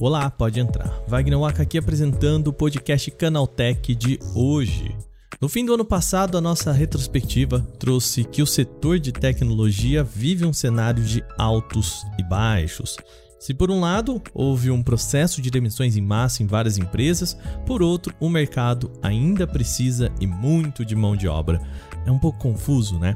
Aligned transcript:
Olá, 0.00 0.30
pode 0.30 0.60
entrar. 0.60 1.02
Wagner 1.08 1.38
Waka 1.38 1.64
aqui 1.64 1.76
apresentando 1.76 2.48
o 2.48 2.52
podcast 2.52 3.10
Canaltech 3.10 3.94
de 3.94 4.18
hoje. 4.34 4.96
No 5.40 5.48
fim 5.48 5.64
do 5.64 5.74
ano 5.74 5.84
passado, 5.84 6.38
a 6.38 6.40
nossa 6.40 6.72
retrospectiva 6.72 7.60
trouxe 7.78 8.24
que 8.24 8.40
o 8.40 8.46
setor 8.46 8.98
de 8.98 9.12
tecnologia 9.12 10.04
vive 10.04 10.46
um 10.46 10.52
cenário 10.52 11.02
de 11.02 11.24
altos 11.36 12.06
e 12.18 12.22
baixos. 12.22 12.96
Se 13.38 13.52
por 13.52 13.70
um 13.70 13.80
lado 13.80 14.22
houve 14.32 14.70
um 14.70 14.82
processo 14.82 15.42
de 15.42 15.50
demissões 15.50 15.96
em 15.96 16.02
massa 16.02 16.42
em 16.42 16.46
várias 16.46 16.78
empresas, 16.78 17.36
por 17.66 17.82
outro, 17.82 18.14
o 18.18 18.28
mercado 18.28 18.90
ainda 19.02 19.46
precisa 19.46 20.12
e 20.20 20.26
muito 20.26 20.84
de 20.84 20.96
mão 20.96 21.16
de 21.16 21.28
obra. 21.28 21.60
É 22.06 22.10
um 22.10 22.18
pouco 22.18 22.38
confuso, 22.38 22.98
né? 22.98 23.14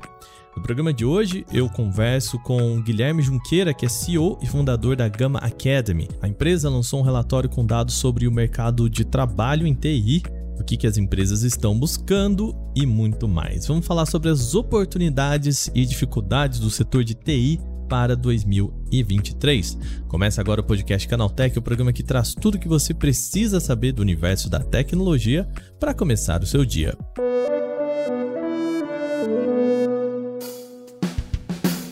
No 0.54 0.62
programa 0.62 0.92
de 0.92 1.04
hoje, 1.04 1.46
eu 1.50 1.68
converso 1.68 2.38
com 2.40 2.80
Guilherme 2.82 3.22
Junqueira, 3.22 3.72
que 3.72 3.86
é 3.86 3.88
CEO 3.88 4.38
e 4.42 4.46
fundador 4.46 4.94
da 4.94 5.08
Gama 5.08 5.38
Academy. 5.38 6.08
A 6.20 6.28
empresa 6.28 6.68
lançou 6.68 7.00
um 7.00 7.02
relatório 7.02 7.48
com 7.48 7.64
dados 7.64 7.94
sobre 7.94 8.28
o 8.28 8.32
mercado 8.32 8.88
de 8.88 9.02
trabalho 9.04 9.66
em 9.66 9.72
TI, 9.72 10.22
o 10.60 10.62
que, 10.62 10.76
que 10.76 10.86
as 10.86 10.98
empresas 10.98 11.42
estão 11.42 11.78
buscando 11.78 12.54
e 12.76 12.84
muito 12.84 13.26
mais. 13.26 13.66
Vamos 13.66 13.86
falar 13.86 14.04
sobre 14.04 14.28
as 14.28 14.54
oportunidades 14.54 15.70
e 15.74 15.86
dificuldades 15.86 16.60
do 16.60 16.70
setor 16.70 17.02
de 17.02 17.14
TI 17.14 17.58
para 17.88 18.14
2023. 18.14 19.78
Começa 20.06 20.40
agora 20.40 20.60
o 20.60 20.64
podcast 20.64 21.08
Canaltech, 21.08 21.58
o 21.58 21.62
programa 21.62 21.94
que 21.94 22.02
traz 22.02 22.34
tudo 22.34 22.56
o 22.56 22.58
que 22.58 22.68
você 22.68 22.92
precisa 22.92 23.58
saber 23.58 23.92
do 23.92 24.02
universo 24.02 24.50
da 24.50 24.60
tecnologia 24.60 25.48
para 25.80 25.94
começar 25.94 26.42
o 26.42 26.46
seu 26.46 26.64
dia. 26.64 26.96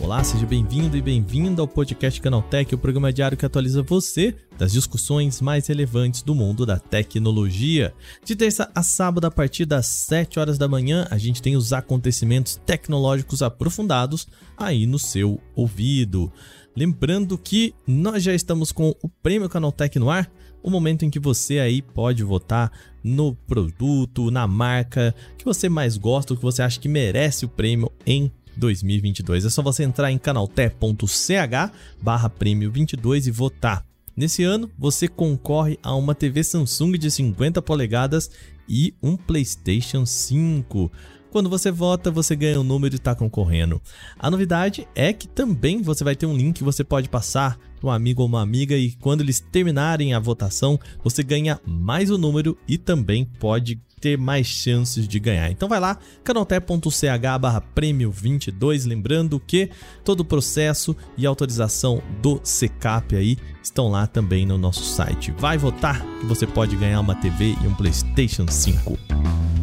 Olá, 0.03 0.25
seja 0.25 0.47
bem-vindo 0.47 0.97
e 0.97 1.03
bem-vinda 1.03 1.61
ao 1.61 1.69
podcast 1.69 2.19
Canaltech, 2.23 2.75
o 2.75 2.79
programa 2.79 3.13
diário 3.13 3.37
que 3.37 3.45
atualiza 3.45 3.83
você 3.83 4.35
das 4.57 4.73
discussões 4.73 5.43
mais 5.43 5.67
relevantes 5.67 6.23
do 6.23 6.35
mundo 6.35 6.65
da 6.65 6.79
tecnologia. 6.79 7.93
De 8.25 8.35
terça 8.35 8.71
a 8.75 8.83
sábado, 8.83 9.27
a 9.27 9.31
partir 9.31 9.67
das 9.67 9.87
7 9.87 10.41
horas 10.41 10.57
da 10.57 10.67
manhã, 10.67 11.07
a 11.11 11.19
gente 11.19 11.43
tem 11.43 11.55
os 11.55 11.75
acontecimentos 11.75 12.59
tecnológicos 12.65 13.43
aprofundados 13.43 14.27
aí 14.57 14.87
no 14.87 14.99
seu 14.99 15.39
ouvido. 15.55 16.33
Lembrando 16.75 17.37
que 17.37 17.75
nós 17.87 18.23
já 18.23 18.35
estamos 18.35 18.73
com 18.73 18.97
o 19.03 19.09
Prêmio 19.09 19.51
Canaltech 19.51 19.99
no 19.99 20.09
ar, 20.09 20.33
o 20.63 20.71
momento 20.71 21.05
em 21.05 21.11
que 21.11 21.19
você 21.19 21.59
aí 21.59 21.83
pode 21.83 22.23
votar 22.25 22.73
no 23.05 23.35
produto, 23.35 24.31
na 24.31 24.47
marca 24.47 25.15
que 25.37 25.45
você 25.45 25.69
mais 25.69 25.97
gosta, 25.97 26.33
o 26.33 26.37
que 26.37 26.43
você 26.43 26.63
acha 26.63 26.81
que 26.81 26.89
merece 26.89 27.45
o 27.45 27.49
prêmio 27.49 27.93
em 28.07 28.31
2022. 28.61 29.47
É 29.47 29.51
só 29.51 29.63
você 29.63 29.83
entrar 29.83 30.13
em 30.13 30.19
canalté.ch 30.19 31.73
barra 32.01 32.29
prêmio 32.29 32.71
22 32.71 33.27
e 33.27 33.31
votar. 33.31 33.85
Nesse 34.17 34.45
ano, 34.45 34.71
você 34.79 35.09
concorre 35.09 35.79
a 35.83 35.95
uma 35.95 36.15
TV 36.15 36.45
Samsung 36.45 36.93
de 36.93 37.11
50 37.11 37.63
polegadas 37.63 38.31
e 38.69 38.95
um 39.03 39.17
PlayStation 39.17 40.05
5. 40.05 40.93
Quando 41.31 41.49
você 41.49 41.71
vota, 41.71 42.11
você 42.11 42.35
ganha 42.35 42.61
um 42.61 42.65
número 42.65 42.95
e 42.95 42.97
está 42.97 43.15
concorrendo. 43.15 43.81
A 44.19 44.31
novidade 44.31 44.87
é 44.95 45.13
que 45.13 45.29
também 45.29 45.81
você 45.81 46.03
vai 46.03 46.17
ter 46.17 46.27
um 46.27 46.37
link 46.37 46.57
que 46.57 46.65
você 46.65 46.83
pode 46.83 47.09
passar 47.09 47.59
para 47.81 47.89
um 47.89 47.93
amigo 47.93 48.23
ou 48.23 48.29
uma 48.29 48.43
amiga 48.43 48.77
e 48.77 48.93
quando 48.93 49.21
eles 49.21 49.41
terminarem 49.41 50.13
a 50.13 50.19
votação, 50.19 50.79
você 51.03 51.23
ganha 51.23 51.61
mais 51.65 52.11
o 52.11 52.17
um 52.17 52.19
número 52.19 52.59
e 52.69 52.77
também 52.77 53.25
pode 53.25 53.81
ter 54.01 54.19
mais 54.19 54.47
chances 54.47 55.07
de 55.07 55.21
ganhar. 55.21 55.51
Então 55.51 55.69
vai 55.69 55.79
lá, 55.79 55.99
canaltech.ch 56.25 57.39
barra 57.41 57.61
prêmio 57.61 58.11
22, 58.11 58.87
lembrando 58.87 59.39
que 59.39 59.71
todo 60.05 60.21
o 60.21 60.25
processo 60.25 60.97
e 61.17 61.27
autorização 61.27 62.03
do 62.21 62.41
CCAP 62.41 63.15
aí 63.15 63.37
estão 63.63 63.89
lá 63.89 64.07
também 64.07 64.47
no 64.47 64.59
nosso 64.59 64.83
site. 64.83 65.33
Vai 65.39 65.59
votar 65.59 66.05
que 66.19 66.27
você 66.27 66.47
pode 66.47 66.77
ganhar 66.77 67.01
uma 67.01 67.15
TV 67.15 67.55
e 67.63 67.67
um 67.67 67.75
PlayStation 67.75 68.49
5. 68.49 69.60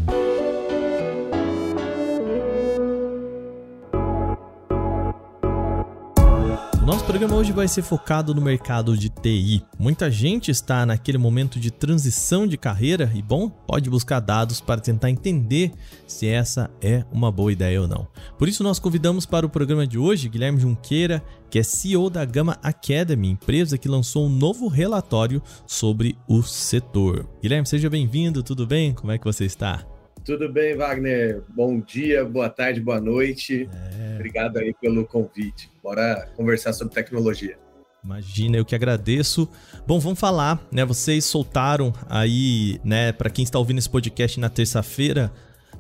Programa 7.18 7.42
hoje 7.42 7.52
vai 7.52 7.68
ser 7.68 7.82
focado 7.82 8.36
no 8.36 8.40
mercado 8.40 8.96
de 8.96 9.10
TI. 9.10 9.64
Muita 9.80 10.12
gente 10.12 10.52
está 10.52 10.86
naquele 10.86 11.18
momento 11.18 11.60
de 11.60 11.72
transição 11.72 12.46
de 12.46 12.60
carreira 12.60 13.12
e, 13.16 13.24
bom, 13.24 13.50
pode 13.50 13.90
buscar 13.90 14.20
dados 14.20 14.62
para 14.62 14.80
tentar 14.80 15.10
entender 15.10 15.72
se 16.06 16.28
essa 16.28 16.70
é 16.80 17.04
uma 17.12 17.32
boa 17.32 17.52
ideia 17.52 17.82
ou 17.82 17.88
não. 17.88 18.08
Por 18.38 18.48
isso, 18.48 18.62
nós 18.64 18.78
convidamos 18.78 19.26
para 19.26 19.48
o 19.48 19.50
programa 19.50 19.88
de 19.88 19.98
hoje 19.98 20.30
Guilherme 20.30 20.60
Junqueira, 20.60 21.24
que 21.50 21.58
é 21.58 21.64
CEO 21.64 22.08
da 22.08 22.24
Gama 22.24 22.56
Academy, 22.62 23.32
empresa 23.32 23.80
que 23.80 23.90
lançou 23.90 24.28
um 24.28 24.30
novo 24.30 24.68
relatório 24.68 25.42
sobre 25.66 26.16
o 26.28 26.44
setor. 26.44 27.28
Guilherme, 27.42 27.66
seja 27.66 27.90
bem-vindo, 27.90 28.44
tudo 28.44 28.68
bem? 28.68 28.94
Como 28.94 29.12
é 29.12 29.18
que 29.18 29.26
você 29.26 29.44
está? 29.44 29.84
Tudo 30.28 30.52
bem, 30.52 30.76
Wagner? 30.76 31.42
Bom 31.48 31.80
dia, 31.80 32.26
boa 32.26 32.50
tarde, 32.50 32.82
boa 32.82 33.00
noite. 33.00 33.70
É... 33.98 34.16
Obrigado 34.16 34.58
aí 34.58 34.74
pelo 34.74 35.06
convite. 35.06 35.72
Bora 35.82 36.28
conversar 36.36 36.74
sobre 36.74 36.94
tecnologia. 36.94 37.58
Imagina, 38.04 38.58
eu 38.58 38.66
que 38.66 38.76
agradeço. 38.76 39.50
Bom, 39.88 40.02
vamos 40.02 40.20
falar, 40.20 40.62
né? 40.70 40.84
Vocês 40.84 41.24
soltaram 41.24 41.94
aí, 42.10 42.78
né, 42.84 43.14
para 43.14 43.30
quem 43.30 43.46
está 43.46 43.58
ouvindo 43.58 43.78
esse 43.78 43.90
podcast 43.90 44.38
na 44.38 44.50
terça-feira, 44.50 45.32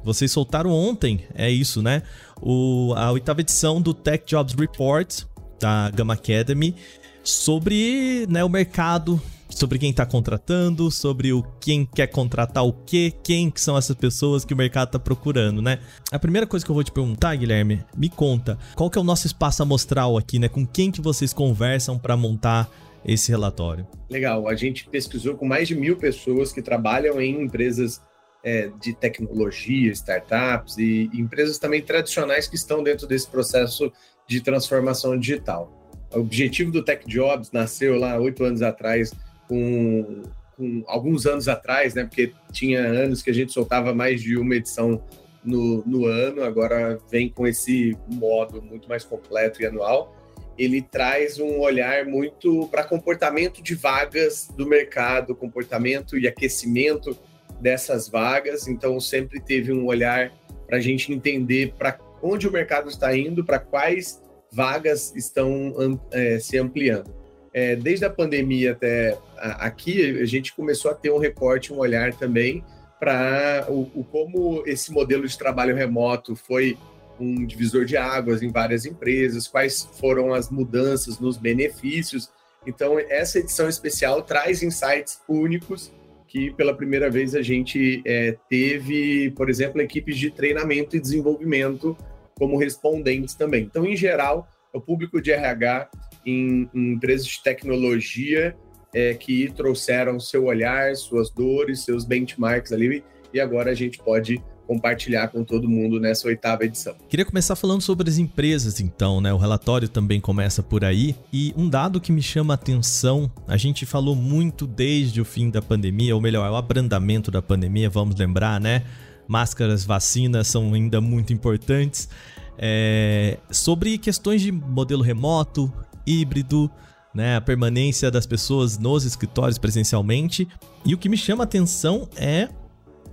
vocês 0.01 0.31
soltaram 0.31 0.71
ontem, 0.71 1.25
é 1.35 1.51
isso, 1.51 1.81
né? 1.81 2.01
O, 2.41 2.93
a 2.95 3.11
oitava 3.11 3.41
edição 3.41 3.81
do 3.81 3.93
Tech 3.93 4.23
Jobs 4.25 4.53
Report 4.53 5.23
da 5.59 5.89
Gamma 5.89 6.13
Academy 6.13 6.73
sobre 7.21 8.25
né, 8.29 8.45
o 8.45 8.49
mercado 8.49 9.21
sobre 9.49 9.79
quem 9.79 9.91
está 9.91 10.05
contratando, 10.05 10.91
sobre 10.91 11.33
o 11.33 11.43
quem 11.59 11.85
quer 11.85 12.07
contratar 12.07 12.65
o 12.65 12.73
quê, 12.73 13.13
quem 13.23 13.49
que 13.49 13.61
são 13.61 13.77
essas 13.77 13.95
pessoas 13.95 14.45
que 14.45 14.53
o 14.53 14.57
mercado 14.57 14.89
está 14.89 14.99
procurando, 14.99 15.61
né? 15.61 15.79
A 16.11 16.19
primeira 16.19 16.45
coisa 16.45 16.65
que 16.65 16.71
eu 16.71 16.75
vou 16.75 16.83
te 16.83 16.91
perguntar, 16.91 17.35
Guilherme, 17.35 17.83
me 17.95 18.09
conta, 18.09 18.57
qual 18.75 18.89
que 18.89 18.97
é 18.97 19.01
o 19.01 19.03
nosso 19.03 19.27
espaço 19.27 19.63
amostral 19.63 20.17
aqui, 20.17 20.39
né? 20.39 20.49
Com 20.49 20.65
quem 20.65 20.91
que 20.91 21.01
vocês 21.01 21.33
conversam 21.33 21.97
para 21.97 22.17
montar 22.17 22.69
esse 23.05 23.31
relatório? 23.31 23.87
Legal, 24.09 24.47
a 24.47 24.55
gente 24.55 24.87
pesquisou 24.89 25.35
com 25.35 25.45
mais 25.45 25.67
de 25.67 25.75
mil 25.75 25.97
pessoas 25.97 26.51
que 26.51 26.61
trabalham 26.61 27.21
em 27.21 27.41
empresas 27.41 28.01
é, 28.43 28.69
de 28.81 28.93
tecnologia, 28.93 29.91
startups 29.91 30.77
e, 30.77 31.09
e 31.13 31.19
empresas 31.19 31.57
também 31.57 31.81
tradicionais 31.81 32.47
que 32.47 32.55
estão 32.55 32.83
dentro 32.83 33.07
desse 33.07 33.27
processo 33.27 33.91
de 34.27 34.41
transformação 34.41 35.17
digital. 35.17 35.73
O 36.13 36.19
objetivo 36.19 36.71
do 36.71 36.83
Tech 36.83 37.05
Jobs 37.07 37.51
nasceu 37.51 37.97
lá 37.97 38.17
oito 38.17 38.43
anos 38.43 38.61
atrás 38.61 39.11
com, 39.47 40.23
com, 40.55 40.83
alguns 40.87 41.25
anos 41.25 41.47
atrás, 41.47 41.93
né? 41.93 42.03
Porque 42.03 42.33
tinha 42.51 42.81
anos 42.81 43.21
que 43.21 43.29
a 43.29 43.33
gente 43.33 43.51
soltava 43.51 43.93
mais 43.93 44.21
de 44.21 44.37
uma 44.37 44.55
edição 44.55 45.01
no, 45.43 45.83
no 45.85 46.05
ano, 46.05 46.43
agora 46.43 46.99
vem 47.09 47.29
com 47.29 47.47
esse 47.47 47.97
modo 48.07 48.61
muito 48.61 48.89
mais 48.89 49.03
completo 49.03 49.61
e 49.61 49.65
anual. 49.65 50.15
Ele 50.57 50.81
traz 50.81 51.39
um 51.39 51.59
olhar 51.59 52.05
muito 52.05 52.67
para 52.69 52.83
comportamento 52.83 53.61
de 53.61 53.75
vagas 53.75 54.49
do 54.57 54.65
mercado, 54.65 55.35
comportamento 55.35 56.17
e 56.17 56.27
aquecimento 56.27 57.17
dessas 57.61 58.09
vagas. 58.09 58.67
Então, 58.67 58.99
sempre 58.99 59.39
teve 59.39 59.71
um 59.71 59.85
olhar 59.85 60.33
para 60.65 60.77
a 60.77 60.81
gente 60.81 61.13
entender 61.13 61.73
para 61.77 61.97
onde 62.21 62.47
o 62.47 62.51
mercado 62.51 62.89
está 62.89 63.15
indo, 63.15 63.45
para 63.45 63.59
quais 63.59 64.19
vagas 64.51 65.15
estão 65.15 65.99
é, 66.11 66.39
se 66.39 66.57
ampliando 66.57 67.26
é, 67.57 67.75
desde 67.75 68.05
a 68.05 68.09
pandemia 68.11 68.73
até 68.73 69.17
aqui, 69.35 70.21
a 70.21 70.25
gente 70.25 70.53
começou 70.53 70.91
a 70.91 70.93
ter 70.93 71.09
um 71.09 71.17
recorte, 71.17 71.73
um 71.73 71.79
olhar 71.79 72.13
também 72.13 72.63
para 72.99 73.65
o, 73.67 73.89
o, 73.95 74.03
como 74.03 74.61
esse 74.67 74.91
modelo 74.91 75.27
de 75.27 75.35
trabalho 75.35 75.75
remoto 75.75 76.35
foi 76.35 76.77
um 77.19 77.43
divisor 77.47 77.83
de 77.83 77.97
águas 77.97 78.43
em 78.43 78.51
várias 78.51 78.85
empresas, 78.85 79.47
quais 79.47 79.89
foram 79.99 80.35
as 80.35 80.51
mudanças 80.51 81.19
nos 81.19 81.35
benefícios. 81.35 82.29
Então, 82.63 82.99
essa 82.99 83.39
edição 83.39 83.67
especial 83.67 84.21
traz 84.21 84.61
insights 84.61 85.19
únicos 85.27 85.91
que 86.27 86.51
pela 86.51 86.75
primeira 86.75 87.09
vez 87.09 87.33
a 87.33 87.41
gente 87.41 88.03
é, 88.05 88.37
teve, 88.47 89.31
por 89.31 89.49
exemplo, 89.49 89.81
equipes 89.81 90.15
de 90.15 90.29
treinamento 90.29 90.95
e 90.95 90.99
desenvolvimento 90.99 91.97
como 92.35 92.55
respondentes 92.55 93.33
também. 93.33 93.63
Então, 93.63 93.83
em 93.83 93.95
geral, 93.95 94.47
o 94.71 94.79
público 94.79 95.19
de 95.19 95.31
RH 95.31 95.89
em, 96.27 96.69
em 96.73 96.93
empresas 96.93 97.25
de 97.25 97.41
tecnologia 97.41 98.55
é, 98.93 99.13
que 99.13 99.51
trouxeram 99.55 100.19
seu 100.19 100.45
olhar, 100.45 100.95
suas 100.95 101.29
dores, 101.29 101.85
seus 101.85 102.05
benchmarks 102.05 102.71
ali, 102.71 103.03
e 103.33 103.39
agora 103.39 103.71
a 103.71 103.73
gente 103.73 103.97
pode 103.97 104.43
compartilhar 104.67 105.29
com 105.29 105.45
todo 105.45 105.69
mundo 105.69 105.97
nessa 105.97 106.27
oitava 106.27 106.65
edição. 106.65 106.93
Queria 107.07 107.23
começar 107.23 107.55
falando 107.55 107.81
sobre 107.81 108.09
as 108.09 108.17
empresas, 108.17 108.81
então, 108.81 109.21
né? 109.21 109.31
O 109.31 109.37
relatório 109.37 109.87
também 109.87 110.19
começa 110.19 110.61
por 110.61 110.83
aí. 110.83 111.15
E 111.31 111.53
um 111.55 111.69
dado 111.69 112.01
que 112.01 112.11
me 112.11 112.21
chama 112.21 112.53
a 112.53 112.55
atenção, 112.55 113.31
a 113.47 113.55
gente 113.55 113.85
falou 113.85 114.13
muito 114.13 114.67
desde 114.67 115.21
o 115.21 115.25
fim 115.25 115.49
da 115.49 115.61
pandemia, 115.61 116.13
ou 116.13 116.21
melhor, 116.21 116.51
o 116.51 116.55
abrandamento 116.55 117.31
da 117.31 117.41
pandemia, 117.41 117.89
vamos 117.89 118.17
lembrar, 118.17 118.59
né? 118.59 118.83
Máscaras, 119.25 119.85
vacinas 119.85 120.47
são 120.47 120.73
ainda 120.73 120.99
muito 120.99 121.31
importantes. 121.31 122.09
é, 122.57 123.37
sobre 123.51 123.97
questões 123.97 124.41
de 124.41 124.51
modelo 124.51 125.03
remoto, 125.03 125.71
híbrido, 126.07 126.71
né, 127.13 127.35
a 127.35 127.41
permanência 127.41 128.09
das 128.09 128.25
pessoas 128.25 128.77
nos 128.77 129.03
escritórios 129.03 129.57
presencialmente. 129.57 130.47
E 130.85 130.93
o 130.93 130.97
que 130.97 131.09
me 131.09 131.17
chama 131.17 131.43
a 131.43 131.45
atenção 131.45 132.07
é 132.15 132.47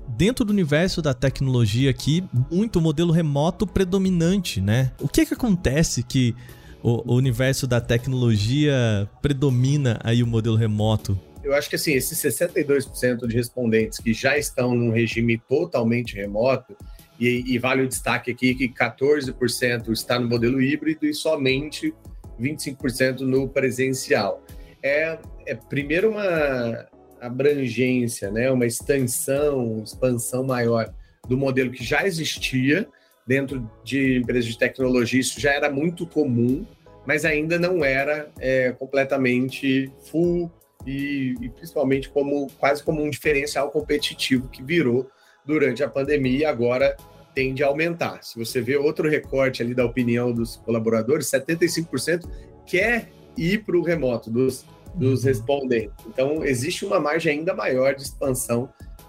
dentro 0.09 0.45
do 0.45 0.53
universo 0.53 1.03
da 1.03 1.13
tecnologia 1.13 1.91
aqui, 1.91 2.23
muito 2.51 2.81
modelo 2.81 3.13
remoto 3.13 3.67
predominante, 3.67 4.61
né? 4.61 4.93
O 5.01 5.09
que 5.09 5.23
é 5.23 5.27
que 5.27 5.35
acontece 5.35 6.03
que 6.03 6.35
o, 6.83 7.15
universo 7.15 7.67
da 7.67 7.81
tecnologia 7.81 9.09
predomina 9.23 9.99
aí 10.05 10.23
o 10.23 10.27
modelo 10.27 10.57
remoto? 10.57 11.19
Eu 11.43 11.55
acho 11.55 11.69
que 11.69 11.77
assim, 11.77 11.93
esses 11.93 12.19
62% 12.19 13.27
de 13.27 13.35
respondentes 13.35 13.99
que 13.99 14.13
já 14.13 14.37
estão 14.37 14.75
num 14.75 14.91
regime 14.91 15.39
totalmente 15.39 16.15
remoto, 16.15 16.77
e, 17.19 17.55
e 17.55 17.59
vale 17.59 17.83
o 17.83 17.89
destaque 17.89 18.31
aqui 18.31 18.55
que 18.55 18.69
14% 18.69 19.91
está 19.93 20.19
no 20.19 20.29
modelo 20.29 20.61
híbrido 20.61 21.07
e 21.07 21.15
somente 21.15 21.95
25% 22.41 23.21
no 23.21 23.49
presencial. 23.49 24.43
É, 24.83 25.19
é 25.47 25.55
primeiro 25.55 26.11
uma 26.11 26.87
abrangência, 27.21 28.31
né, 28.31 28.51
uma 28.51 28.67
extensão, 28.67 29.83
expansão 29.83 30.45
maior 30.45 30.93
do 31.27 31.39
modelo 31.39 31.71
que 31.71 31.83
já 31.83 32.07
existia 32.07 32.87
dentro 33.27 33.69
de 33.83 34.19
empresas 34.19 34.45
de 34.45 34.59
tecnologia, 34.59 35.21
isso 35.21 35.41
já 35.41 35.53
era 35.53 35.71
muito 35.71 36.07
comum, 36.07 36.67
mas 37.07 37.25
ainda 37.25 37.59
não 37.59 37.83
era 37.83 38.31
é, 38.39 38.73
completamente 38.73 39.91
full 40.11 40.51
e, 40.87 41.35
e, 41.41 41.49
principalmente 41.49 42.11
como 42.11 42.51
quase 42.59 42.83
como 42.83 43.03
um 43.03 43.09
diferencial 43.09 43.71
competitivo 43.71 44.49
que 44.49 44.63
virou 44.63 45.09
durante 45.45 45.83
a 45.83 45.89
pandemia 45.89 46.39
e 46.39 46.45
agora 46.45 46.97
tende 47.35 47.63
a 47.63 47.67
aumentar. 47.67 48.23
Se 48.23 48.39
você 48.39 48.61
vê 48.61 48.77
outro 48.77 49.09
recorte 49.09 49.63
ali 49.63 49.75
da 49.75 49.85
opinião 49.85 50.33
dos 50.33 50.57
colaboradores, 50.57 51.27
75% 51.27 52.29
quer 52.67 53.11
ir 53.37 53.65
para 53.65 53.77
o 53.77 53.83
remoto 53.83 54.31
dos, 54.31 54.65
dos 54.95 55.21
uhum. 55.21 55.29
respondentes. 55.29 56.07
Então, 56.07 56.45
existe 56.45 56.85
uma 56.85 57.01
margem 57.01 57.39
ainda 57.39 57.55
maior 57.55 57.95
de 57.95 58.03
expansão 58.03 58.69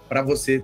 para 0.10 0.22
você 0.22 0.64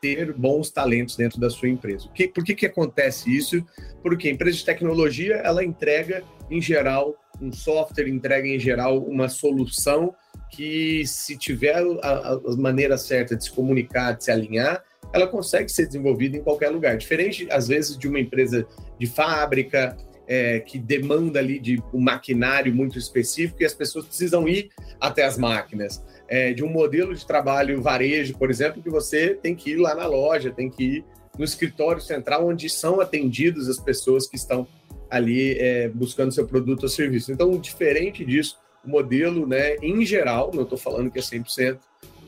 ter 0.00 0.32
bons 0.32 0.70
talentos 0.70 1.16
dentro 1.16 1.38
da 1.38 1.48
sua 1.48 1.68
empresa. 1.68 2.08
Que, 2.14 2.26
por 2.26 2.44
que, 2.44 2.54
que 2.54 2.66
acontece 2.66 3.34
isso? 3.34 3.64
Porque 4.02 4.28
a 4.28 4.30
empresa 4.32 4.56
de 4.56 4.64
tecnologia, 4.64 5.36
ela 5.36 5.64
entrega, 5.64 6.24
em 6.50 6.60
geral, 6.60 7.14
um 7.40 7.52
software, 7.52 8.08
entrega, 8.08 8.48
em 8.48 8.58
geral, 8.58 8.98
uma 8.98 9.28
solução 9.28 10.14
que, 10.50 11.06
se 11.06 11.36
tiver 11.36 11.76
a, 12.02 12.32
a 12.32 12.56
maneira 12.56 12.98
certa 12.98 13.36
de 13.36 13.44
se 13.44 13.52
comunicar, 13.52 14.12
de 14.12 14.24
se 14.24 14.30
alinhar, 14.30 14.82
ela 15.12 15.26
consegue 15.26 15.70
ser 15.70 15.86
desenvolvida 15.86 16.36
em 16.36 16.42
qualquer 16.42 16.70
lugar. 16.70 16.96
Diferente, 16.96 17.46
às 17.50 17.68
vezes, 17.68 17.96
de 17.96 18.08
uma 18.08 18.20
empresa 18.20 18.66
de 18.98 19.06
fábrica, 19.06 19.96
é, 20.28 20.60
que 20.60 20.78
demanda 20.78 21.38
ali 21.38 21.58
de 21.58 21.82
um 21.92 22.00
maquinário 22.00 22.72
muito 22.74 22.98
específico 22.98 23.62
e 23.62 23.64
as 23.64 23.72
pessoas 23.72 24.04
precisam 24.04 24.46
ir 24.46 24.70
até 25.00 25.24
as 25.24 25.38
máquinas. 25.38 26.04
É, 26.28 26.52
de 26.52 26.62
um 26.62 26.68
modelo 26.68 27.14
de 27.14 27.26
trabalho 27.26 27.80
varejo, 27.80 28.36
por 28.36 28.50
exemplo, 28.50 28.82
que 28.82 28.90
você 28.90 29.34
tem 29.34 29.54
que 29.54 29.70
ir 29.70 29.76
lá 29.76 29.94
na 29.94 30.06
loja, 30.06 30.50
tem 30.50 30.68
que 30.68 30.84
ir 30.84 31.04
no 31.38 31.44
escritório 31.44 32.02
central, 32.02 32.46
onde 32.46 32.68
são 32.68 33.00
atendidas 33.00 33.68
as 33.68 33.80
pessoas 33.80 34.26
que 34.26 34.36
estão 34.36 34.66
ali 35.08 35.52
é, 35.58 35.88
buscando 35.88 36.32
seu 36.32 36.46
produto 36.46 36.82
ou 36.82 36.88
serviço. 36.88 37.32
Então, 37.32 37.56
diferente 37.58 38.22
disso, 38.24 38.58
o 38.84 38.90
modelo, 38.90 39.46
né, 39.46 39.76
em 39.76 40.04
geral, 40.04 40.50
não 40.52 40.64
estou 40.64 40.76
falando 40.76 41.10
que 41.10 41.18
é 41.18 41.22
100%, 41.22 41.78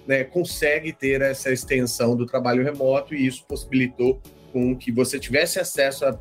né, 0.06 0.25
consegue 0.25 0.93
ter 0.93 1.20
essa 1.23 1.50
extensão 1.52 2.17
do 2.17 2.26
trabalho 2.26 2.64
remoto 2.64 3.14
e 3.14 3.26
isso 3.26 3.44
possibilitou 3.47 4.20
com 4.52 4.76
que 4.76 4.91
você 4.91 5.19
tivesse 5.19 5.58
acesso 5.58 6.05
a 6.05 6.19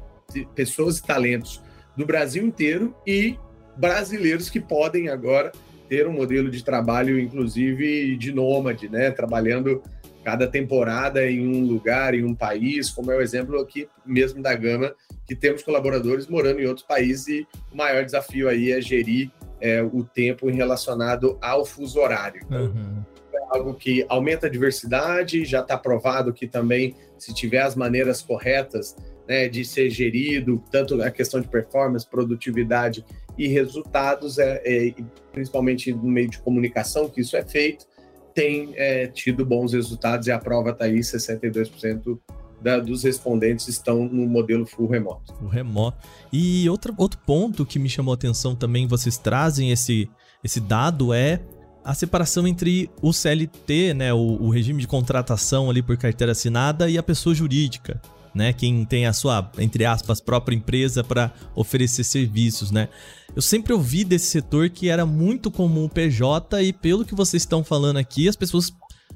pessoas 0.54 1.00
e 1.00 1.04
talentos 1.04 1.62
do 1.98 2.06
Brasil 2.06 2.46
inteiro 2.46 2.96
e 3.06 3.38
brasileiros 3.76 4.50
que 4.50 4.60
podem 4.60 5.10
agora 5.10 5.52
ter 5.88 6.08
um 6.08 6.14
modelo 6.14 6.52
de 6.52 6.64
trabalho, 6.64 7.20
inclusive 7.20 8.16
de 8.16 8.32
nômade, 8.32 8.88
né, 8.88 9.10
trabalhando 9.10 9.82
cada 10.24 10.46
temporada 10.46 11.28
em 11.28 11.48
um 11.48 11.66
lugar, 11.66 12.14
em 12.14 12.24
um 12.24 12.36
país, 12.36 12.92
como 12.92 13.12
é 13.12 13.18
o 13.18 13.22
exemplo 13.22 13.60
aqui 13.60 13.88
mesmo 14.06 14.44
da 14.44 14.54
Gama, 14.54 14.94
que 15.26 15.36
temos 15.36 15.64
colaboradores 15.64 16.28
morando 16.28 16.60
em 16.60 16.68
outros 16.68 16.86
países 16.86 17.28
e 17.28 17.48
o 17.72 17.78
maior 17.78 18.06
desafio 18.06 18.48
aí 18.48 18.72
é 18.72 18.80
gerir 18.82 19.32
é, 19.60 19.82
o 19.82 20.04
tempo 20.04 20.48
relacionado 20.50 21.38
ao 21.42 21.66
fuso 21.66 22.00
horário. 22.00 22.42
Então, 22.46 22.66
uhum 22.66 23.04
algo 23.50 23.74
que 23.74 24.06
aumenta 24.08 24.48
a 24.48 24.50
diversidade, 24.50 25.44
já 25.44 25.62
está 25.62 25.78
provado 25.78 26.32
que 26.32 26.48
também, 26.48 26.96
se 27.18 27.34
tiver 27.34 27.62
as 27.62 27.76
maneiras 27.76 28.22
corretas 28.22 28.96
né, 29.28 29.48
de 29.48 29.66
ser 29.66 29.90
gerido, 29.90 30.64
tanto 30.72 31.02
a 31.02 31.12
questão 31.12 31.42
de 31.42 31.48
performance, 31.48 32.08
produtividade 32.08 33.04
e 33.38 33.48
resultados, 33.48 34.38
é, 34.38 34.62
é, 34.66 34.94
principalmente 35.32 35.92
no 35.94 36.04
meio 36.04 36.30
de 36.30 36.40
comunicação, 36.40 37.10
que 37.10 37.22
isso 37.22 37.36
é 37.36 37.44
feito, 37.44 37.86
tem 38.34 38.74
é, 38.76 39.08
tido 39.08 39.46
bons 39.46 39.74
resultados 39.74 40.28
e 40.28 40.32
a 40.32 40.40
prova 40.40 40.72
está 40.72 40.86
aí, 40.86 41.00
62% 41.00 42.20
da, 42.62 42.80
dos 42.80 43.04
respondentes 43.04 43.68
estão 43.68 44.06
no 44.06 44.28
modelo 44.28 44.66
full 44.66 44.88
remoto. 44.88 45.34
O 45.42 45.48
remoto. 45.48 45.98
E 46.32 46.70
outro, 46.70 46.94
outro 46.98 47.20
ponto 47.26 47.66
que 47.66 47.80
me 47.80 47.90
chamou 47.90 48.12
a 48.12 48.16
atenção 48.16 48.56
também, 48.56 48.88
vocês 48.88 49.18
trazem 49.18 49.72
esse, 49.72 50.10
esse 50.44 50.60
dado, 50.60 51.14
é 51.14 51.40
a 51.90 51.94
separação 51.96 52.48
entre 52.48 52.88
o 53.02 53.12
CLT, 53.12 53.96
né, 53.96 54.14
o, 54.14 54.18
o, 54.18 54.50
regime 54.52 54.80
de 54.80 54.88
contratação 54.88 55.72
ali 55.72 55.82
por 55.82 55.98
carteira 55.98 56.34
assinada 56.34 56.88
e 56.88 57.00
a 57.00 57.02
pessoa 57.02 57.34
jurídica, 57.34 58.00
né, 58.32 58.54
quem 58.54 58.86
tem 58.86 59.08
a 59.08 59.14
sua, 59.14 59.52
entre 59.58 59.86
aspas, 59.86 60.22
própria 60.22 60.56
empresa 60.56 61.04
para 61.04 61.34
oferecer 61.56 62.04
serviços, 62.04 62.70
né. 62.70 62.90
Eu 63.36 63.42
sempre 63.42 63.74
ouvi 63.74 64.04
desse 64.04 64.28
setor 64.28 64.70
que 64.70 64.88
era 64.88 65.04
muito 65.04 65.50
comum 65.50 65.86
o 65.86 65.90
PJ 65.90 66.62
e 66.62 66.72
pelo 66.72 67.04
que 67.04 67.16
vocês 67.16 67.42
estão 67.42 67.64
falando 67.64 67.98
aqui, 67.98 68.30
as 68.30 68.36
pessoas 68.36 68.72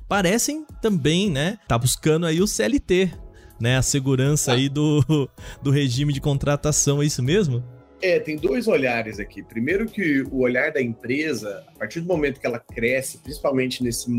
parecem 0.07 0.65
também, 0.81 1.29
né, 1.29 1.59
tá 1.67 1.77
buscando 1.77 2.25
aí 2.25 2.41
o 2.41 2.47
CLT, 2.47 3.11
né, 3.61 3.77
a 3.77 3.83
segurança 3.83 4.51
aí 4.51 4.67
do, 4.67 5.29
do 5.61 5.69
regime 5.69 6.11
de 6.11 6.19
contratação, 6.19 7.03
é 7.03 7.05
isso 7.05 7.21
mesmo? 7.21 7.63
É, 8.03 8.19
tem 8.19 8.35
dois 8.35 8.67
olhares 8.67 9.17
aqui. 9.17 9.41
Primeiro 9.41 9.85
que 9.85 10.23
o 10.23 10.39
olhar 10.39 10.73
da 10.73 10.81
empresa, 10.81 11.63
a 11.73 11.79
partir 11.79 12.01
do 12.01 12.05
momento 12.05 12.37
que 12.37 12.45
ela 12.45 12.59
cresce, 12.59 13.17
principalmente 13.19 13.81
nesse, 13.81 14.11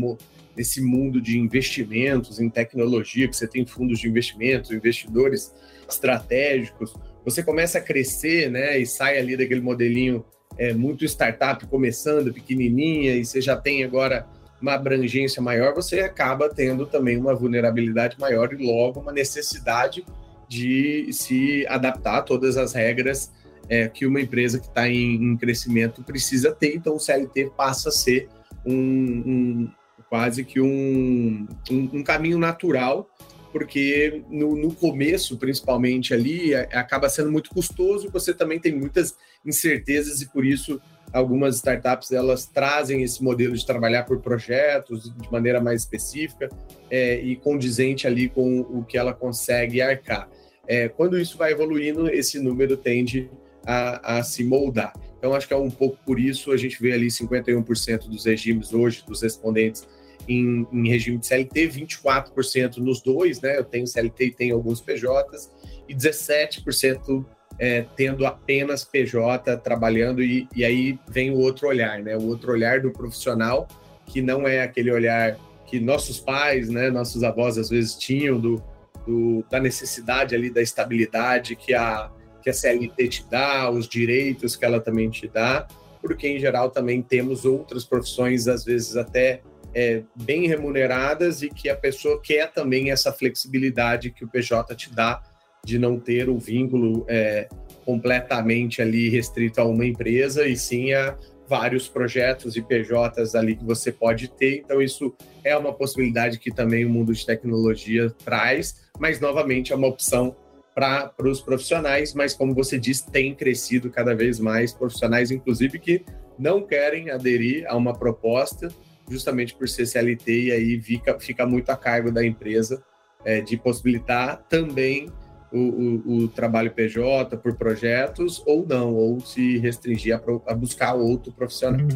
nesse 0.57 0.81
mundo 0.81 1.21
de 1.21 1.37
investimentos 1.37 2.39
em 2.39 2.49
tecnologia, 2.49 3.27
que 3.27 3.37
você 3.37 3.47
tem 3.47 3.63
fundos 3.63 3.99
de 3.99 4.07
investimentos, 4.07 4.71
investidores 4.71 5.53
estratégicos, 5.87 6.95
você 7.23 7.43
começa 7.43 7.77
a 7.77 7.81
crescer, 7.81 8.49
né, 8.49 8.75
e 8.79 8.87
sai 8.87 9.19
ali 9.19 9.37
daquele 9.37 9.61
modelinho 9.61 10.25
é, 10.57 10.73
muito 10.73 11.05
startup 11.05 11.63
começando, 11.67 12.33
pequenininha, 12.33 13.15
e 13.15 13.23
você 13.23 13.39
já 13.39 13.55
tem 13.55 13.83
agora 13.83 14.25
uma 14.59 14.73
abrangência 14.73 15.43
maior, 15.43 15.75
você 15.75 15.99
acaba 15.99 16.49
tendo 16.49 16.87
também 16.87 17.17
uma 17.17 17.35
vulnerabilidade 17.35 18.19
maior 18.19 18.51
e 18.51 18.65
logo 18.65 18.99
uma 18.99 19.11
necessidade 19.11 20.03
de 20.49 21.07
se 21.11 21.67
adaptar 21.67 22.17
a 22.17 22.21
todas 22.23 22.57
as 22.57 22.73
regras 22.73 23.31
é, 23.69 23.87
que 23.87 24.05
uma 24.05 24.21
empresa 24.21 24.59
que 24.59 24.67
está 24.67 24.89
em, 24.89 25.15
em, 25.15 25.37
crescimento 25.37 26.03
precisa 26.03 26.51
ter. 26.51 26.75
Então, 26.75 26.95
o 26.95 26.99
CLT 26.99 27.51
passa 27.55 27.89
a 27.89 27.91
ser 27.91 28.27
um, 28.65 28.73
um 28.73 29.71
quase 30.09 30.43
que 30.43 30.61
um, 30.61 31.47
um, 31.69 32.03
caminho 32.03 32.37
natural, 32.37 33.09
porque 33.51 34.23
no, 34.29 34.55
no, 34.55 34.73
começo, 34.73 35.37
principalmente 35.37 36.13
ali, 36.13 36.53
é, 36.53 36.69
acaba 36.73 37.09
sendo 37.09 37.31
muito 37.31 37.49
custoso. 37.49 38.09
Você 38.11 38.33
também 38.33 38.59
tem 38.59 38.73
muitas 38.73 39.15
incertezas 39.45 40.21
e 40.21 40.27
por 40.27 40.45
isso 40.45 40.79
algumas 41.11 41.55
startups 41.55 42.11
elas 42.11 42.45
trazem 42.45 43.01
esse 43.01 43.23
modelo 43.23 43.55
de 43.55 43.65
trabalhar 43.65 44.03
por 44.03 44.19
projetos 44.19 45.13
de 45.15 45.31
maneira 45.31 45.61
mais 45.61 45.81
específica 45.81 46.49
é, 46.89 47.19
e 47.21 47.37
condizente 47.37 48.05
ali 48.05 48.27
com 48.27 48.59
o 48.61 48.83
que 48.83 48.97
ela 48.97 49.13
consegue 49.13 49.81
arcar. 49.81 50.29
É, 50.67 50.89
quando 50.89 51.17
isso 51.17 51.37
vai 51.37 51.51
evoluindo, 51.51 52.09
esse 52.09 52.39
número 52.39 52.75
tende 52.75 53.29
a, 53.65 54.17
a 54.17 54.23
se 54.23 54.43
moldar. 54.43 54.93
Então, 55.17 55.33
acho 55.33 55.47
que 55.47 55.53
é 55.53 55.57
um 55.57 55.71
pouco 55.71 55.97
por 56.05 56.19
isso 56.19 56.51
a 56.51 56.57
gente 56.57 56.79
vê 56.81 56.93
ali 56.93 57.07
51% 57.07 58.07
dos 58.07 58.25
regimes 58.25 58.73
hoje, 58.73 59.03
dos 59.07 59.21
respondentes 59.21 59.87
em, 60.27 60.67
em, 60.71 60.87
regime 60.87 61.17
de 61.17 61.27
CLT, 61.27 61.67
24% 61.69 62.77
nos 62.77 63.01
dois, 63.01 63.41
né? 63.41 63.57
Eu 63.57 63.63
tenho 63.63 63.87
CLT 63.87 64.25
e 64.25 64.31
tenho 64.31 64.55
alguns 64.55 64.81
PJs, 64.81 65.51
e 65.87 65.95
17% 65.95 67.25
é, 67.57 67.85
tendo 67.95 68.25
apenas 68.25 68.83
PJ 68.83 69.57
trabalhando, 69.57 70.21
e, 70.21 70.47
e 70.55 70.65
aí 70.65 70.99
vem 71.07 71.31
o 71.31 71.39
outro 71.39 71.67
olhar, 71.67 72.01
né? 72.01 72.17
O 72.17 72.27
outro 72.27 72.51
olhar 72.51 72.81
do 72.81 72.91
profissional, 72.91 73.67
que 74.05 74.21
não 74.21 74.47
é 74.47 74.61
aquele 74.61 74.91
olhar 74.91 75.37
que 75.65 75.79
nossos 75.79 76.19
pais, 76.19 76.69
né, 76.69 76.89
nossos 76.89 77.23
avós 77.23 77.57
às 77.57 77.69
vezes 77.69 77.95
tinham 77.95 78.39
do, 78.39 78.63
do 79.05 79.43
da 79.49 79.59
necessidade 79.59 80.35
ali 80.35 80.49
da 80.49 80.61
estabilidade 80.61 81.55
que 81.55 81.73
a 81.73 82.11
que 82.45 82.51
a 82.51 82.53
CLT 82.53 83.07
te 83.07 83.25
dá, 83.27 83.71
os 83.71 83.89
direitos 83.89 84.55
que 84.55 84.63
ela 84.63 84.79
também 84.79 85.09
te 85.09 85.27
dá, 85.27 85.67
porque 85.99 86.27
em 86.27 86.39
geral 86.39 86.69
também 86.69 87.01
temos 87.01 87.43
outras 87.43 87.83
profissões, 87.83 88.47
às 88.47 88.63
vezes 88.63 88.95
até 88.95 89.41
é, 89.73 90.03
bem 90.15 90.47
remuneradas, 90.47 91.41
e 91.41 91.49
que 91.49 91.69
a 91.69 91.75
pessoa 91.75 92.21
quer 92.21 92.53
também 92.53 92.91
essa 92.91 93.11
flexibilidade 93.11 94.11
que 94.11 94.23
o 94.23 94.27
PJ 94.27 94.75
te 94.75 94.93
dá 94.93 95.23
de 95.65 95.79
não 95.79 95.99
ter 95.99 96.29
o 96.29 96.37
vínculo 96.37 97.03
é, 97.07 97.49
completamente 97.83 98.79
ali 98.79 99.09
restrito 99.09 99.59
a 99.59 99.65
uma 99.65 99.83
empresa 99.83 100.47
e 100.47 100.55
sim 100.55 100.93
a 100.93 101.17
vários 101.47 101.87
projetos 101.87 102.55
e 102.55 102.61
PJs 102.61 103.33
ali 103.33 103.55
que 103.55 103.65
você 103.65 103.91
pode 103.91 104.27
ter. 104.27 104.57
Então, 104.57 104.79
isso 104.83 105.15
é 105.43 105.57
uma 105.57 105.73
possibilidade 105.73 106.37
que 106.37 106.51
também 106.51 106.85
o 106.85 106.89
mundo 106.91 107.11
de 107.11 107.25
tecnologia 107.25 108.13
traz, 108.23 108.83
mas 108.99 109.19
novamente 109.19 109.73
é 109.73 109.75
uma 109.75 109.87
opção 109.87 110.35
para 110.75 111.13
os 111.23 111.41
profissionais, 111.41 112.13
mas 112.13 112.33
como 112.33 112.53
você 112.53 112.77
disse, 112.77 113.09
tem 113.09 113.33
crescido 113.33 113.89
cada 113.89 114.13
vez 114.13 114.41
mais 114.41 114.73
profissionais, 114.73 115.31
inclusive, 115.31 115.79
que 115.79 116.03
não 116.37 116.61
querem 116.61 117.09
aderir 117.09 117.65
a 117.69 117.77
uma 117.77 117.97
proposta 117.97 118.67
justamente 119.09 119.55
por 119.55 119.69
ser 119.69 119.85
CLT 119.85 120.47
e 120.47 120.51
aí 120.51 120.81
fica, 120.81 121.17
fica 121.17 121.45
muito 121.45 121.69
a 121.69 121.77
cargo 121.77 122.11
da 122.11 122.25
empresa 122.25 122.83
é, 123.23 123.39
de 123.39 123.55
possibilitar 123.55 124.43
também 124.49 125.09
o, 125.53 125.59
o, 125.59 126.15
o, 126.15 126.27
trabalho 126.27 126.71
PJ 126.71 127.37
por 127.37 127.55
projetos 127.55 128.43
ou 128.45 128.65
não, 128.67 128.93
ou 128.93 129.21
se 129.21 129.57
restringir 129.59 130.13
a, 130.13 130.51
a 130.51 130.53
buscar 130.53 130.93
outro 130.95 131.31
profissional. 131.31 131.87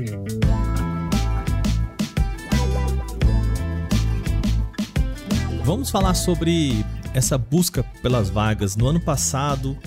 Vamos 5.65 5.89
falar 5.89 6.13
sobre 6.13 6.85
essa 7.13 7.37
busca 7.37 7.83
pelas 8.01 8.29
vagas. 8.29 8.75
No 8.75 8.87
ano 8.87 8.99
passado, 8.99 9.77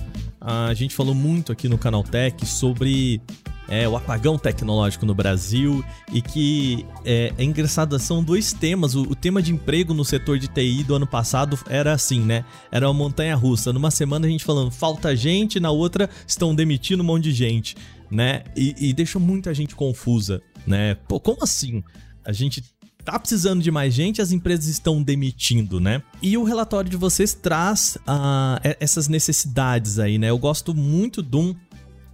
a 0.40 0.74
gente 0.74 0.94
falou 0.94 1.14
muito 1.14 1.52
aqui 1.52 1.68
no 1.68 1.78
Canal 1.78 2.02
Tech 2.02 2.44
sobre 2.46 3.20
é, 3.68 3.88
o 3.88 3.96
apagão 3.96 4.36
tecnológico 4.36 5.06
no 5.06 5.14
Brasil 5.14 5.84
e 6.12 6.20
que 6.20 6.84
é, 7.04 7.32
é 7.38 7.44
engraçado, 7.44 7.98
são 7.98 8.22
dois 8.22 8.52
temas. 8.52 8.94
O, 8.94 9.02
o, 9.02 9.14
tema 9.14 9.40
de 9.40 9.52
emprego 9.52 9.94
no 9.94 10.04
setor 10.04 10.38
de 10.38 10.48
TI 10.48 10.82
do 10.82 10.94
ano 10.94 11.06
passado 11.06 11.58
era 11.68 11.92
assim, 11.92 12.20
né? 12.20 12.44
Era 12.70 12.88
uma 12.88 12.94
montanha 12.94 13.36
russa. 13.36 13.72
Numa 13.72 13.90
semana 13.90 14.26
a 14.26 14.30
gente 14.30 14.44
falando 14.44 14.70
falta 14.70 15.14
gente, 15.14 15.60
na 15.60 15.70
outra 15.70 16.10
estão 16.26 16.54
demitindo 16.54 17.02
um 17.02 17.06
monte 17.06 17.24
de 17.24 17.32
gente, 17.32 17.76
né? 18.10 18.42
E, 18.56 18.74
e 18.90 18.92
deixou 18.92 19.20
muita 19.20 19.54
gente 19.54 19.74
confusa, 19.76 20.42
né? 20.66 20.96
Pô, 21.08 21.20
como 21.20 21.42
assim? 21.42 21.82
A 22.24 22.32
gente 22.32 22.62
tá 23.04 23.18
precisando 23.18 23.62
de 23.62 23.70
mais 23.70 23.92
gente, 23.92 24.22
as 24.22 24.32
empresas 24.32 24.66
estão 24.66 25.02
demitindo, 25.02 25.80
né? 25.80 26.02
E 26.22 26.36
o 26.36 26.44
relatório 26.44 26.90
de 26.90 26.96
vocês 26.96 27.34
traz 27.34 27.96
uh, 28.02 28.60
essas 28.78 29.08
necessidades 29.08 29.98
aí, 29.98 30.18
né? 30.18 30.30
Eu 30.30 30.38
gosto 30.38 30.74
muito 30.74 31.22
de 31.22 31.36
um 31.36 31.54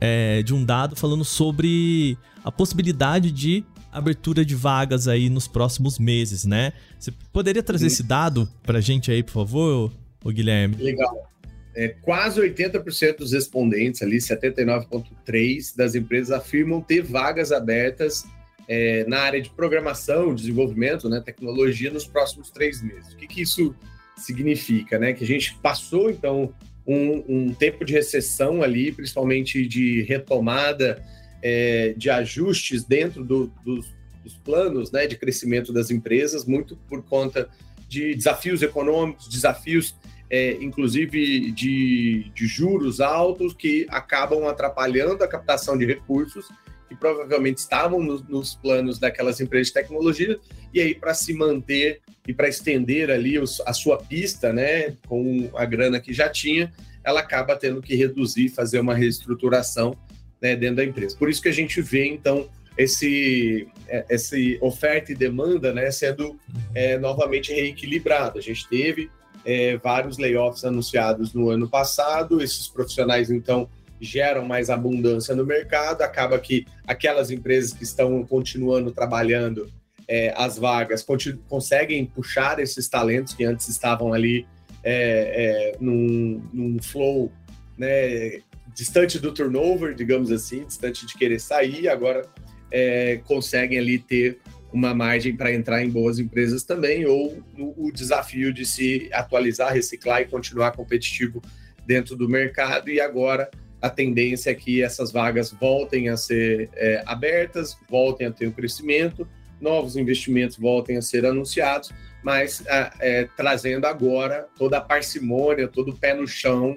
é, 0.00 0.42
de 0.42 0.54
um 0.54 0.64
dado 0.64 0.94
falando 0.94 1.24
sobre 1.24 2.16
a 2.44 2.52
possibilidade 2.52 3.32
de 3.32 3.64
abertura 3.90 4.44
de 4.44 4.54
vagas 4.54 5.08
aí 5.08 5.28
nos 5.28 5.48
próximos 5.48 5.98
meses, 5.98 6.44
né? 6.44 6.72
Você 6.98 7.12
poderia 7.32 7.62
trazer 7.62 7.88
Sim. 7.90 7.94
esse 7.94 8.02
dado 8.02 8.48
pra 8.62 8.80
gente 8.80 9.10
aí, 9.10 9.22
por 9.22 9.32
favor, 9.32 9.92
o 10.24 10.30
Guilherme? 10.30 10.76
Legal. 10.76 11.28
É, 11.74 11.88
quase 12.02 12.40
80% 12.40 13.18
dos 13.18 13.32
respondentes 13.32 14.02
ali, 14.02 14.16
79,3% 14.18 15.76
das 15.76 15.94
empresas 15.94 16.30
afirmam 16.30 16.80
ter 16.80 17.02
vagas 17.02 17.52
abertas 17.52 18.24
é, 18.68 19.04
na 19.08 19.20
área 19.20 19.40
de 19.40 19.48
programação, 19.48 20.34
desenvolvimento, 20.34 21.08
né, 21.08 21.22
tecnologia 21.24 21.90
nos 21.90 22.06
próximos 22.06 22.50
três 22.50 22.82
meses. 22.82 23.14
O 23.14 23.16
que, 23.16 23.26
que 23.26 23.40
isso 23.40 23.74
significa? 24.14 24.98
Né? 24.98 25.14
Que 25.14 25.24
a 25.24 25.26
gente 25.26 25.54
passou, 25.62 26.10
então, 26.10 26.52
um, 26.86 27.24
um 27.28 27.54
tempo 27.54 27.84
de 27.84 27.94
recessão 27.94 28.62
ali, 28.62 28.92
principalmente 28.92 29.66
de 29.66 30.02
retomada 30.02 31.02
é, 31.42 31.94
de 31.96 32.10
ajustes 32.10 32.84
dentro 32.84 33.24
do, 33.24 33.46
dos, 33.64 33.86
dos, 34.22 34.34
planos 34.36 34.92
né, 34.92 35.06
de 35.06 35.16
crescimento 35.16 35.72
das 35.72 35.90
empresas, 35.90 36.44
muito 36.44 36.76
por 36.88 37.02
conta 37.02 37.48
de 37.88 38.14
desafios 38.14 38.60
econômicos, 38.60 39.28
desafios, 39.28 39.94
é, 40.28 40.58
inclusive, 40.60 41.50
de, 41.52 42.30
de 42.34 42.46
juros 42.46 43.00
altos 43.00 43.54
que 43.54 43.86
acabam 43.88 44.46
atrapalhando 44.46 45.24
a 45.24 45.28
captação 45.28 45.78
de 45.78 45.86
recursos 45.86 46.46
que 46.88 46.96
provavelmente 46.96 47.58
estavam 47.58 48.02
no, 48.02 48.20
nos 48.28 48.54
planos 48.54 48.98
daquelas 48.98 49.40
empresas 49.40 49.68
de 49.68 49.74
tecnologia, 49.74 50.38
e 50.72 50.80
aí 50.80 50.94
para 50.94 51.14
se 51.14 51.32
manter 51.34 52.00
e 52.26 52.32
para 52.32 52.48
estender 52.48 53.10
ali 53.10 53.38
os, 53.38 53.60
a 53.66 53.72
sua 53.72 53.98
pista, 53.98 54.52
né, 54.52 54.96
com 55.06 55.50
a 55.54 55.64
grana 55.64 56.00
que 56.00 56.12
já 56.12 56.28
tinha, 56.28 56.72
ela 57.04 57.20
acaba 57.20 57.56
tendo 57.56 57.80
que 57.80 57.94
reduzir, 57.94 58.50
fazer 58.50 58.80
uma 58.80 58.94
reestruturação 58.94 59.96
né, 60.40 60.54
dentro 60.54 60.76
da 60.76 60.84
empresa. 60.84 61.16
Por 61.16 61.30
isso 61.30 61.40
que 61.40 61.48
a 61.48 61.52
gente 61.52 61.80
vê, 61.80 62.06
então, 62.06 62.48
esse, 62.76 63.66
é, 63.88 64.04
esse 64.10 64.58
oferta 64.60 65.10
e 65.10 65.14
demanda 65.14 65.72
né, 65.72 65.90
sendo 65.90 66.38
é, 66.74 66.98
novamente 66.98 67.52
reequilibrado. 67.52 68.38
A 68.38 68.42
gente 68.42 68.68
teve 68.68 69.10
é, 69.44 69.76
vários 69.78 70.18
layoffs 70.18 70.64
anunciados 70.64 71.32
no 71.32 71.50
ano 71.50 71.68
passado, 71.68 72.42
esses 72.42 72.68
profissionais, 72.68 73.30
então, 73.30 73.68
geram 74.00 74.44
mais 74.44 74.70
abundância 74.70 75.34
no 75.34 75.44
mercado, 75.44 76.02
acaba 76.02 76.38
que 76.38 76.66
aquelas 76.86 77.30
empresas 77.30 77.72
que 77.72 77.84
estão 77.84 78.24
continuando 78.24 78.90
trabalhando 78.90 79.70
é, 80.08 80.32
as 80.36 80.56
vagas 80.56 81.04
conseguem 81.46 82.06
puxar 82.06 82.58
esses 82.58 82.88
talentos 82.88 83.34
que 83.34 83.44
antes 83.44 83.68
estavam 83.68 84.14
ali 84.14 84.46
é, 84.82 85.72
é, 85.74 85.76
num, 85.78 86.42
num, 86.52 86.82
flow 86.82 87.30
né, 87.76 88.40
distante 88.74 89.18
do 89.18 89.32
turnover, 89.32 89.94
digamos 89.94 90.32
assim, 90.32 90.64
distante 90.64 91.04
de 91.04 91.14
querer 91.14 91.38
sair, 91.38 91.88
agora 91.88 92.24
é, 92.70 93.20
conseguem 93.24 93.78
ali 93.78 93.98
ter 93.98 94.38
uma 94.72 94.94
margem 94.94 95.36
para 95.36 95.52
entrar 95.52 95.82
em 95.82 95.90
boas 95.90 96.18
empresas 96.18 96.62
também, 96.62 97.04
ou 97.06 97.42
o, 97.58 97.88
o 97.88 97.92
desafio 97.92 98.52
de 98.52 98.64
se 98.64 99.08
atualizar, 99.12 99.72
reciclar 99.72 100.22
e 100.22 100.26
continuar 100.26 100.72
competitivo 100.72 101.42
dentro 101.86 102.16
do 102.16 102.28
mercado, 102.28 102.88
e 102.88 103.00
agora 103.00 103.50
a 103.80 103.88
tendência 103.88 104.50
é 104.50 104.54
que 104.54 104.82
essas 104.82 105.12
vagas 105.12 105.52
voltem 105.52 106.08
a 106.08 106.16
ser 106.16 106.68
é, 106.74 107.02
abertas, 107.06 107.76
voltem 107.88 108.26
a 108.26 108.30
ter 108.30 108.46
o 108.46 108.48
um 108.50 108.52
crescimento, 108.52 109.26
novos 109.60 109.96
investimentos 109.96 110.56
voltem 110.56 110.96
a 110.96 111.02
ser 111.02 111.24
anunciados, 111.24 111.92
mas 112.22 112.62
é, 113.00 113.28
trazendo 113.36 113.86
agora 113.86 114.48
toda 114.56 114.78
a 114.78 114.80
parcimônia, 114.80 115.68
todo 115.68 115.90
o 115.90 115.96
pé 115.96 116.14
no 116.14 116.26
chão 116.26 116.76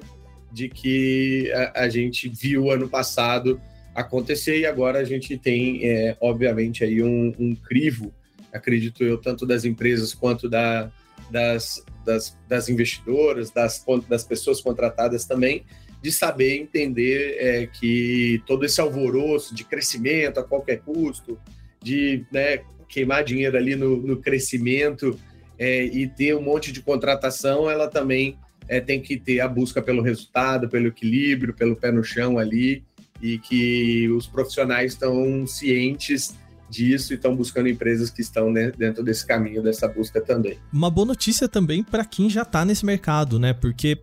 de 0.52 0.70
que 0.70 1.52
a, 1.54 1.84
a 1.84 1.90
gente 1.90 2.30
viu 2.30 2.72
ano 2.72 2.88
passado 2.88 3.60
acontecer 3.96 4.60
e 4.60 4.66
agora 4.66 5.00
a 5.00 5.04
gente 5.04 5.38
tem, 5.38 5.88
é, 5.88 6.16
obviamente, 6.22 6.84
aí 6.84 7.02
um, 7.02 7.34
um, 7.38 7.56
crivo, 7.56 8.14
acredito 8.54 9.04
eu, 9.04 9.18
tanto 9.18 9.46
das 9.46 9.66
empresas 9.66 10.14
quanto 10.14 10.48
da, 10.48 10.92
das, 11.30 11.84
das, 12.06 12.38
das 12.48 12.70
investidoras, 12.70 13.52
das, 13.52 13.84
das 14.08 14.24
pessoas 14.24 14.62
contratadas 14.62 15.26
também, 15.26 15.64
de 16.02 16.12
saber 16.12 16.58
entender 16.58 17.38
é, 17.40 17.68
que 17.68 18.42
todo 18.46 18.66
esse 18.66 18.82
alvoroço 18.82 19.54
de 19.54 19.64
crescimento 19.64 20.40
a 20.40 20.44
qualquer 20.44 20.82
custo, 20.82 21.38
de 21.82 22.26
né, 22.32 22.62
queimar 22.88 23.24
dinheiro 23.24 23.58
ali 23.58 23.76
no, 23.76 23.98
no 23.98 24.18
crescimento 24.18 25.18
é, 25.58 25.84
e 25.84 26.08
ter 26.08 26.36
um 26.36 26.42
monte 26.42 26.72
de 26.72 26.82
contratação, 26.82 27.70
ela 27.70 27.88
também 27.88 28.38
é, 28.68 28.80
tem 28.80 29.02
que 29.02 29.18
ter 29.18 29.40
a 29.40 29.48
busca 29.48 29.82
pelo 29.82 30.02
resultado, 30.02 30.68
pelo 30.68 30.88
equilíbrio, 30.88 31.54
pelo 31.54 31.76
pé 31.76 31.92
no 31.92 32.04
chão 32.04 32.40
ali, 32.40 32.84
e 33.22 33.38
que 33.38 34.10
os 34.10 34.26
profissionais 34.26 34.94
estão 34.94 35.46
cientes 35.46 36.36
disso 36.70 37.14
e 37.14 37.16
estão 37.16 37.36
buscando 37.36 37.68
empresas 37.68 38.10
que 38.10 38.22
estão 38.22 38.52
dentro 38.52 39.04
desse 39.04 39.28
caminho, 39.28 39.62
dessa 39.62 39.88
busca 39.88 40.22
também. 40.22 40.58
Uma 40.72 40.90
boa 40.90 41.06
notícia 41.06 41.48
também 41.48 41.84
para 41.84 42.06
quem 42.06 42.30
já 42.30 42.44
está 42.44 42.64
nesse 42.64 42.86
mercado, 42.86 43.38
né? 43.38 43.54
Porque 43.54 44.00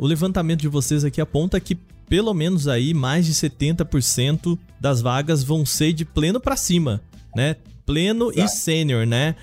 o 0.00 0.06
levantamento 0.06 0.62
de 0.62 0.68
vocês 0.68 1.04
aqui 1.04 1.20
aponta 1.20 1.60
que 1.60 1.74
pelo 2.08 2.32
menos 2.32 2.66
aí 2.66 2.94
mais 2.94 3.26
de 3.26 3.34
70% 3.34 4.58
das 4.80 5.02
vagas 5.02 5.44
vão 5.44 5.66
ser 5.66 5.92
de 5.92 6.06
pleno 6.06 6.40
para 6.40 6.56
cima, 6.56 7.02
né? 7.36 7.56
Pleno 7.84 8.32
Exato. 8.32 8.40
e 8.40 8.48
sênior, 8.48 9.06
né? 9.06 9.36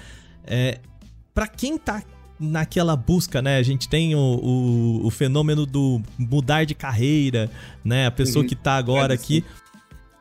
É, 0.44 0.80
para 1.32 1.48
quem 1.48 1.78
tá 1.78 2.02
naquela 2.40 2.96
busca, 2.96 3.40
né? 3.40 3.58
A 3.58 3.64
gente 3.64 3.88
tem 3.88 4.16
o, 4.16 4.20
o, 4.20 5.06
o, 5.06 5.10
fenômeno 5.12 5.64
do 5.64 6.02
mudar 6.18 6.66
de 6.66 6.74
carreira, 6.74 7.52
né? 7.86 8.08
A 8.08 8.12
pessoa 8.12 8.42
uhum. 8.42 8.50
que 8.50 8.56
tá 8.56 8.78
agora 8.78 9.14
é 9.14 9.16
aqui. 9.16 9.46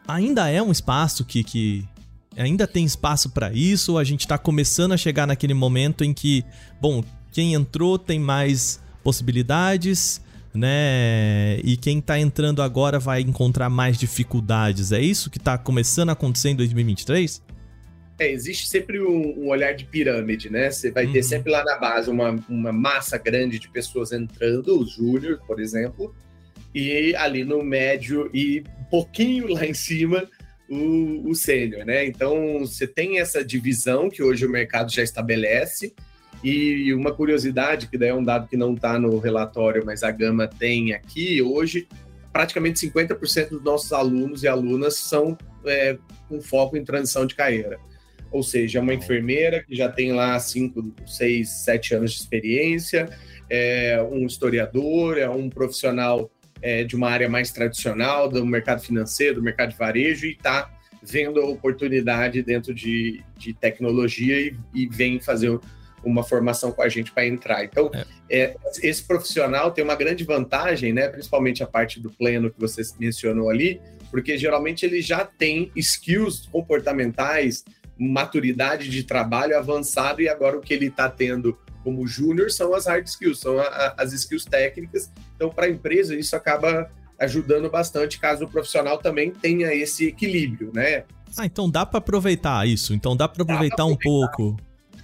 Ainda 0.07 0.51
é 0.51 0.63
um 0.63 0.71
espaço 0.71 1.25
que, 1.25 1.43
que 1.43 1.89
ainda 2.37 2.67
tem 2.67 2.85
espaço 2.85 3.31
para 3.31 3.51
isso? 3.55 3.97
A 3.97 4.05
gente 4.05 4.29
tá 4.29 4.37
começando 4.37 4.93
a 4.93 4.99
chegar 4.99 5.27
naquele 5.27 5.55
momento 5.55 6.05
em 6.05 6.13
que, 6.13 6.45
bom, 6.79 7.03
quem 7.33 7.55
entrou 7.55 7.99
tem 7.99 8.21
mais 8.21 8.81
possibilidades, 9.03 10.21
né? 10.57 11.59
E 11.63 11.77
quem 11.77 12.01
tá 12.01 12.19
entrando 12.19 12.63
agora 12.63 12.99
vai 12.99 13.21
encontrar 13.21 13.69
mais 13.69 13.99
dificuldades. 13.99 14.93
É 14.93 15.01
isso 15.01 15.31
que 15.31 15.39
tá 15.39 15.57
começando 15.57 16.11
a 16.11 16.13
acontecer 16.13 16.51
em 16.51 16.57
2023? 16.57 17.43
É, 18.19 18.31
existe 18.31 18.67
sempre 18.67 19.01
um, 19.01 19.39
um, 19.39 19.49
olhar 19.49 19.73
de 19.73 19.85
pirâmide, 19.85 20.51
né? 20.51 20.71
Você 20.71 20.91
vai 20.91 21.05
uhum. 21.05 21.13
ter 21.13 21.23
sempre 21.23 21.53
lá 21.53 21.63
na 21.63 21.77
base 21.77 22.09
uma, 22.09 22.35
uma 22.49 22.73
massa 22.73 23.19
grande 23.19 23.59
de 23.59 23.69
pessoas 23.69 24.11
entrando, 24.11 24.81
os 24.81 24.93
júnior, 24.93 25.39
por 25.47 25.61
exemplo, 25.61 26.15
e 26.75 27.15
ali 27.17 27.45
no 27.45 27.63
médio 27.63 28.31
e 28.33 28.65
um 28.81 28.85
pouquinho 28.85 29.49
lá 29.49 29.67
em 29.67 29.75
cima 29.75 30.27
o, 30.69 31.29
o 31.29 31.35
sênior, 31.35 31.85
né? 31.85 32.07
Então 32.07 32.61
você 32.61 32.87
tem 32.87 33.19
essa 33.19 33.45
divisão 33.45 34.09
que 34.09 34.23
hoje 34.23 34.47
o 34.47 34.51
mercado 34.51 34.91
já 34.91 35.03
estabelece 35.03 35.95
E 36.43 36.93
uma 36.95 37.13
curiosidade, 37.13 37.89
que 37.89 37.99
daí 37.99 38.11
é 38.11 38.15
um 38.15 38.23
dado 38.23 38.49
que 38.49 38.57
não 38.57 38.75
está 38.75 38.99
no 38.99 39.19
relatório, 39.19 39.85
mas 39.85 40.03
a 40.03 40.11
Gama 40.11 40.47
tem 40.47 40.93
aqui, 40.93 41.43
hoje, 41.43 41.89
praticamente 42.33 42.87
50% 42.87 43.51
dos 43.51 43.63
nossos 43.63 43.93
alunos 43.93 44.43
e 44.43 44.49
alunas 44.49 44.97
são 44.97 45.37
é, 45.65 45.97
com 46.29 46.41
foco 46.41 46.77
em 46.77 46.85
transição 46.85 47.27
de 47.27 47.35
carreira. 47.35 47.79
Ou 48.31 48.43
seja, 48.43 48.79
é 48.79 48.83
uma 48.83 48.95
enfermeira 48.95 49.63
que 49.63 49.75
já 49.75 49.89
tem 49.89 50.13
lá 50.13 50.39
5, 50.39 50.95
6, 51.07 51.49
7 51.49 51.95
anos 51.95 52.13
de 52.13 52.21
experiência, 52.21 53.09
é 53.49 54.03
um 54.11 54.27
historiador, 54.27 55.17
é 55.17 55.29
um 55.29 55.49
profissional 55.49 56.31
é, 56.61 56.85
de 56.85 56.97
uma 56.97 57.09
área 57.09 57.29
mais 57.29 57.51
tradicional 57.51 58.29
do 58.29 58.45
mercado 58.45 58.83
financeiro, 58.83 59.37
do 59.37 59.43
mercado 59.43 59.71
de 59.71 59.79
varejo 59.79 60.27
e 60.27 60.33
está 60.33 60.71
vendo 61.03 61.41
a 61.41 61.47
oportunidade 61.47 62.43
dentro 62.43 62.75
de, 62.75 63.23
de 63.39 63.55
tecnologia 63.55 64.41
e, 64.41 64.57
e 64.75 64.87
vem 64.87 65.21
fazer 65.21 65.59
uma 66.07 66.23
formação 66.23 66.71
com 66.71 66.83
a 66.83 66.89
gente 66.89 67.13
para 67.13 67.27
entrar. 67.27 67.65
Então, 67.65 67.91
é. 67.93 68.07
É, 68.29 68.57
esse 68.83 69.03
profissional 69.03 69.73
tem 69.73 69.85
uma 69.85 69.97
grande 69.97 70.25
vantagem, 70.25 70.93
né? 70.93 71.09
Principalmente 71.09 71.63
a 71.63 71.67
parte 71.67 72.01
do 72.01 72.11
pleno 72.11 72.51
que 72.51 72.61
você 72.61 72.83
mencionou 72.99 73.51
ali, 73.51 73.81
porque 74.11 74.39
geralmente 74.39 74.87
ele 74.87 75.03
já 75.03 75.25
tem 75.25 75.71
skills 75.75 76.47
comportamentais, 76.51 77.65
maturidade 77.99 78.89
de 78.89 79.03
trabalho 79.03 79.59
avançado 79.59 80.23
e 80.23 80.29
agora 80.29 80.57
o 80.57 80.61
que 80.61 80.73
ele 80.73 80.87
está 80.87 81.09
tendo 81.09 81.59
como 81.83 82.07
júnior 82.07 82.51
são 82.51 82.75
as 82.75 82.87
hard 82.87 83.07
skills, 83.07 83.41
são 83.41 83.59
a, 83.59 83.65
a, 83.65 83.95
as 83.99 84.13
skills 84.13 84.45
técnicas. 84.45 85.11
Então, 85.35 85.51
para 85.51 85.67
a 85.67 85.71
empresa, 85.71 86.15
isso 86.15 86.35
acaba 86.35 86.91
ajudando 87.19 87.71
bastante 87.71 88.19
caso 88.19 88.45
o 88.45 88.49
profissional 88.49 88.99
também 88.99 89.31
tenha 89.31 89.73
esse 89.73 90.07
equilíbrio, 90.07 90.71
né? 90.75 91.05
Ah, 91.37 91.47
então 91.47 91.71
dá 91.71 91.85
para 91.85 91.99
aproveitar 91.99 92.67
isso. 92.67 92.95
Então 92.95 93.17
dá 93.17 93.29
para 93.29 93.43
aproveitar, 93.43 93.83
aproveitar, 93.83 93.85
um 93.87 93.97
pouco. 93.97 94.57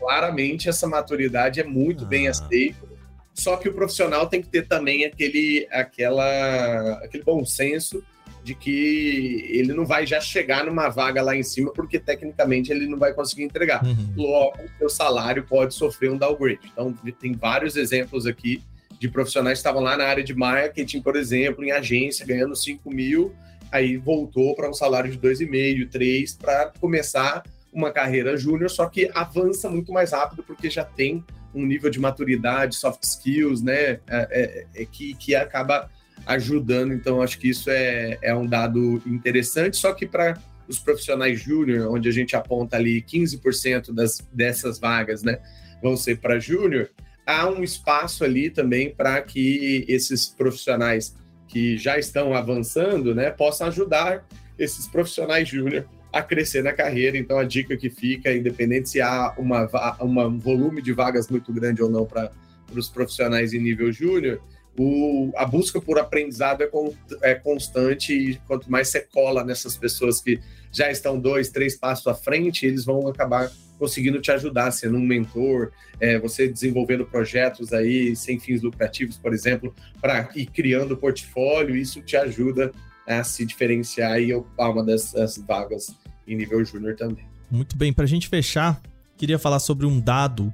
Claramente 0.03 0.69
essa 0.69 0.87
maturidade 0.89 1.61
é 1.61 1.65
muito 1.65 2.05
ah. 2.05 2.09
bem 2.09 2.29
aceita. 2.29 2.91
Só 3.33 3.57
que 3.57 3.69
o 3.69 3.73
profissional 3.73 4.27
tem 4.27 4.43
que 4.43 4.49
ter 4.49 4.67
também 4.67 5.05
aquele, 5.05 5.67
aquela, 5.71 6.95
aquele 7.05 7.23
bom 7.23 7.45
senso 7.45 8.03
de 8.45 8.55
que 8.55 9.47
ele 9.51 9.73
não 9.73 9.87
vai 9.87 10.05
já 10.07 10.21
chegar 10.21 10.67
numa 10.67 10.89
vaga 10.89 11.23
lá 11.23 11.37
em 11.37 11.45
cima, 11.45 11.73
porque 11.73 11.99
tecnicamente 11.99 12.73
ele 12.73 12.87
não 12.87 12.99
vai 12.99 13.15
conseguir 13.15 13.45
entregar. 13.45 13.85
Uhum. 13.85 14.13
Logo, 14.17 14.59
o 14.63 14.79
seu 14.79 14.89
salário 14.89 15.45
pode 15.45 15.75
sofrer 15.75 16.11
um 16.11 16.19
downgrade. 16.19 16.61
Então, 16.73 16.93
tem 17.21 17.33
vários 17.33 17.77
exemplos 17.77 18.27
aqui 18.27 18.61
de 18.99 19.09
profissionais 19.09 19.59
que 19.59 19.61
estavam 19.61 19.83
lá 19.83 19.97
na 19.97 20.05
área 20.05 20.25
de 20.25 20.35
marketing, 20.35 21.01
por 21.01 21.17
exemplo, 21.17 21.65
em 21.65 21.71
agência, 21.71 22.27
ganhando 22.27 22.55
5 22.55 22.91
mil, 22.91 23.33
aí 23.71 23.97
voltou 23.97 24.55
para 24.55 24.69
um 24.69 24.75
salário 24.75 25.11
de 25.11 25.19
2,5, 25.19 25.89
3, 25.89 26.35
para 26.35 26.73
começar 26.81 27.43
uma 27.73 27.91
carreira 27.91 28.37
júnior, 28.37 28.71
só 28.71 28.87
que 28.87 29.11
avança 29.15 29.69
muito 29.69 29.93
mais 29.93 30.13
rápido 30.13 30.43
porque 30.43 30.69
já 30.69 30.85
tem 30.85 31.25
um 31.55 31.65
nível 31.65 31.91
de 31.91 31.99
maturidade, 31.99 32.77
soft 32.77 33.03
skills, 33.03 33.63
né, 33.63 33.75
é, 33.83 34.01
é, 34.09 34.67
é 34.75 34.85
que, 34.85 35.15
que 35.15 35.35
acaba 35.35 35.91
ajudando. 36.27 36.93
Então, 36.93 37.23
acho 37.23 37.39
que 37.39 37.49
isso 37.49 37.71
é, 37.71 38.19
é 38.23 38.35
um 38.35 38.47
dado 38.47 39.03
interessante. 39.07 39.77
Só 39.77 39.93
que 39.93 40.07
para 40.07 40.39
os 40.69 40.79
profissionais 40.79 41.41
júnior, 41.41 41.93
onde 41.93 42.09
a 42.09 42.13
gente 42.13 42.37
aponta 42.37 42.77
ali 42.77 43.03
15% 43.03 43.93
das, 43.93 44.19
dessas 44.33 44.79
vagas, 44.79 45.23
né, 45.23 45.39
vão 45.83 45.97
ser 45.97 46.19
para 46.19 46.39
júnior, 46.39 46.91
há 47.27 47.49
um 47.49 47.63
espaço 47.63 48.25
ali 48.25 48.51
também 48.51 48.95
para 48.95 49.21
que 49.21 49.85
esses 49.89 50.27
profissionais 50.27 51.15
que 51.49 51.77
já 51.77 51.99
estão 51.99 52.35
avançando, 52.35 53.15
né, 53.15 53.31
possam 53.31 53.67
ajudar 53.67 54.27
esses 54.59 54.87
profissionais 54.87 55.49
júnior 55.49 55.87
a 56.13 56.23
crescer 56.23 56.63
na 56.63 56.73
carreira. 56.73 57.17
Então, 57.17 57.39
a 57.39 57.45
dica 57.45 57.77
que 57.77 57.89
fica, 57.89 58.33
independente 58.33 58.91
se 58.91 59.01
há 59.01 59.35
uma, 59.39 59.69
uma 60.01 60.27
um 60.27 60.39
volume 60.39 60.83
de 60.83 60.93
vagas 60.93 61.29
muito 61.29 61.53
grande 61.53 61.83
ou 61.83 61.89
não 61.89 62.05
para 62.05 62.31
os 62.75 62.89
profissionais 62.89 63.55
em 63.55 63.59
nível 63.59 63.91
júnior, 63.91 64.41
o, 64.79 65.33
a 65.37 65.45
busca 65.45 65.81
por 65.81 65.99
aprendizado 65.99 66.63
é, 66.63 66.67
con, 66.67 66.95
é 67.23 67.35
constante 67.35 68.13
e 68.13 68.37
quanto 68.47 68.71
mais 68.71 68.89
você 68.89 69.01
cola 69.01 69.45
nessas 69.45 69.77
pessoas 69.77 70.21
que 70.21 70.41
já 70.71 70.91
estão 70.91 71.19
dois, 71.19 71.51
três 71.51 71.77
passos 71.77 72.07
à 72.07 72.15
frente, 72.15 72.67
eles 72.67 72.85
vão 72.85 73.07
acabar 73.07 73.51
conseguindo 73.79 74.21
te 74.21 74.31
ajudar, 74.31 74.71
sendo 74.71 74.97
um 74.97 75.05
mentor, 75.05 75.73
é, 75.99 76.19
você 76.19 76.47
desenvolvendo 76.47 77.05
projetos 77.05 77.73
aí 77.73 78.15
sem 78.15 78.39
fins 78.39 78.63
lucrativos, 78.63 79.17
por 79.17 79.35
exemplo, 79.35 79.75
para 80.01 80.31
ir 80.37 80.47
criando 80.47 80.97
portfólio, 80.97 81.75
isso 81.75 82.01
te 82.01 82.17
ajuda 82.17 82.73
a 83.07 83.25
se 83.25 83.45
diferenciar 83.45 84.21
e 84.21 84.33
ocupar 84.33 84.71
uma 84.71 84.85
dessas 84.85 85.37
vagas 85.37 85.97
em 86.27 86.37
nível 86.37 86.65
júnior 86.65 86.97
também. 86.97 87.25
Muito 87.51 87.77
bem, 87.77 87.93
para 87.93 88.05
a 88.05 88.09
gente 88.09 88.29
fechar, 88.29 88.81
queria 89.17 89.39
falar 89.39 89.59
sobre 89.59 89.87
um 89.87 90.01
dado 90.01 90.53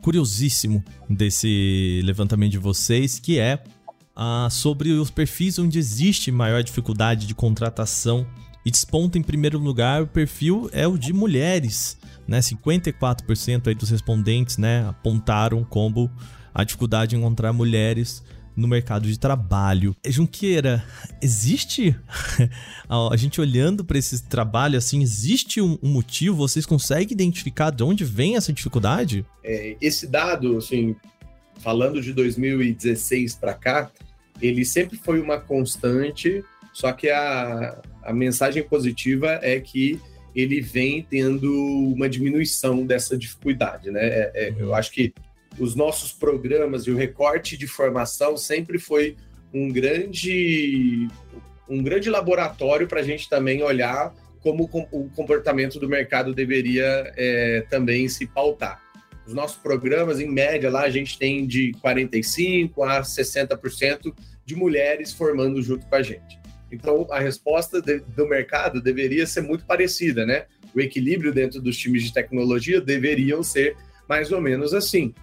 curiosíssimo 0.00 0.82
desse 1.08 2.00
levantamento 2.04 2.52
de 2.52 2.58
vocês, 2.58 3.18
que 3.18 3.38
é 3.38 3.62
ah, 4.16 4.48
sobre 4.50 4.90
os 4.92 5.10
perfis 5.10 5.58
onde 5.58 5.78
existe 5.78 6.30
maior 6.32 6.62
dificuldade 6.62 7.26
de 7.26 7.34
contratação 7.34 8.26
e 8.64 8.70
desponta 8.70 9.18
em 9.18 9.22
primeiro 9.22 9.58
lugar 9.58 10.02
o 10.02 10.06
perfil 10.06 10.68
é 10.72 10.86
o 10.86 10.98
de 10.98 11.12
mulheres, 11.12 11.98
né? 12.26 12.40
54% 12.40 13.68
aí 13.68 13.74
dos 13.74 13.90
respondentes, 13.90 14.58
né, 14.58 14.86
apontaram 14.88 15.64
como 15.64 16.10
a 16.54 16.64
dificuldade 16.64 17.10
de 17.10 17.16
encontrar 17.16 17.52
mulheres 17.52 18.22
no 18.60 18.68
mercado 18.68 19.08
de 19.08 19.18
trabalho. 19.18 19.96
Junqueira, 20.06 20.84
existe 21.20 21.96
a 22.88 23.16
gente 23.16 23.40
olhando 23.40 23.84
para 23.84 23.98
esse 23.98 24.22
trabalho 24.24 24.76
assim, 24.76 25.02
existe 25.02 25.60
um, 25.60 25.78
um, 25.82 25.88
motivo? 25.88 26.36
Vocês 26.36 26.66
conseguem 26.66 27.12
identificar 27.12 27.70
de 27.70 27.82
onde 27.82 28.04
vem 28.04 28.36
essa 28.36 28.52
dificuldade? 28.52 29.24
É, 29.42 29.76
esse 29.80 30.06
dado, 30.06 30.58
assim, 30.58 30.94
falando 31.58 32.00
de 32.00 32.12
2016 32.12 33.34
para 33.36 33.54
cá, 33.54 33.90
ele 34.40 34.64
sempre 34.64 34.96
foi 34.96 35.20
uma 35.20 35.38
constante, 35.38 36.44
só 36.72 36.92
que 36.92 37.10
a, 37.10 37.80
a 38.02 38.12
mensagem 38.12 38.62
positiva 38.62 39.38
é 39.42 39.58
que 39.60 40.00
ele 40.34 40.60
vem 40.60 41.02
tendo 41.02 41.52
uma 41.94 42.08
diminuição 42.08 42.86
dessa 42.86 43.16
dificuldade, 43.16 43.90
né? 43.90 44.00
É, 44.02 44.32
é, 44.34 44.54
eu 44.58 44.74
acho 44.74 44.92
que 44.92 45.12
os 45.58 45.74
nossos 45.74 46.12
programas 46.12 46.86
e 46.86 46.90
o 46.90 46.96
recorte 46.96 47.56
de 47.56 47.66
formação 47.66 48.36
sempre 48.36 48.78
foi 48.78 49.16
um 49.52 49.70
grande, 49.70 51.08
um 51.68 51.82
grande 51.82 52.08
laboratório 52.08 52.86
para 52.86 53.00
a 53.00 53.02
gente 53.02 53.28
também 53.28 53.62
olhar 53.62 54.14
como 54.40 54.64
o 54.90 55.10
comportamento 55.10 55.78
do 55.78 55.88
mercado 55.88 56.34
deveria 56.34 57.12
é, 57.16 57.64
também 57.68 58.08
se 58.08 58.26
pautar. 58.26 58.80
Os 59.26 59.34
nossos 59.34 59.58
programas, 59.58 60.18
em 60.18 60.28
média, 60.28 60.70
lá 60.70 60.82
a 60.82 60.90
gente 60.90 61.18
tem 61.18 61.46
de 61.46 61.72
45% 61.84 62.72
a 62.82 63.02
60% 63.02 64.14
de 64.44 64.56
mulheres 64.56 65.12
formando 65.12 65.62
junto 65.62 65.86
com 65.86 65.94
a 65.94 66.02
gente. 66.02 66.40
Então, 66.72 67.06
a 67.10 67.20
resposta 67.20 67.82
de, 67.82 68.00
do 68.00 68.26
mercado 68.26 68.80
deveria 68.80 69.26
ser 69.26 69.42
muito 69.42 69.64
parecida, 69.64 70.24
né? 70.24 70.46
O 70.74 70.80
equilíbrio 70.80 71.32
dentro 71.32 71.60
dos 71.60 71.76
times 71.76 72.02
de 72.02 72.12
tecnologia 72.12 72.80
deveriam 72.80 73.42
ser 73.42 73.76
mais 74.08 74.32
ou 74.32 74.40
menos 74.40 74.72
assim. 74.72 75.14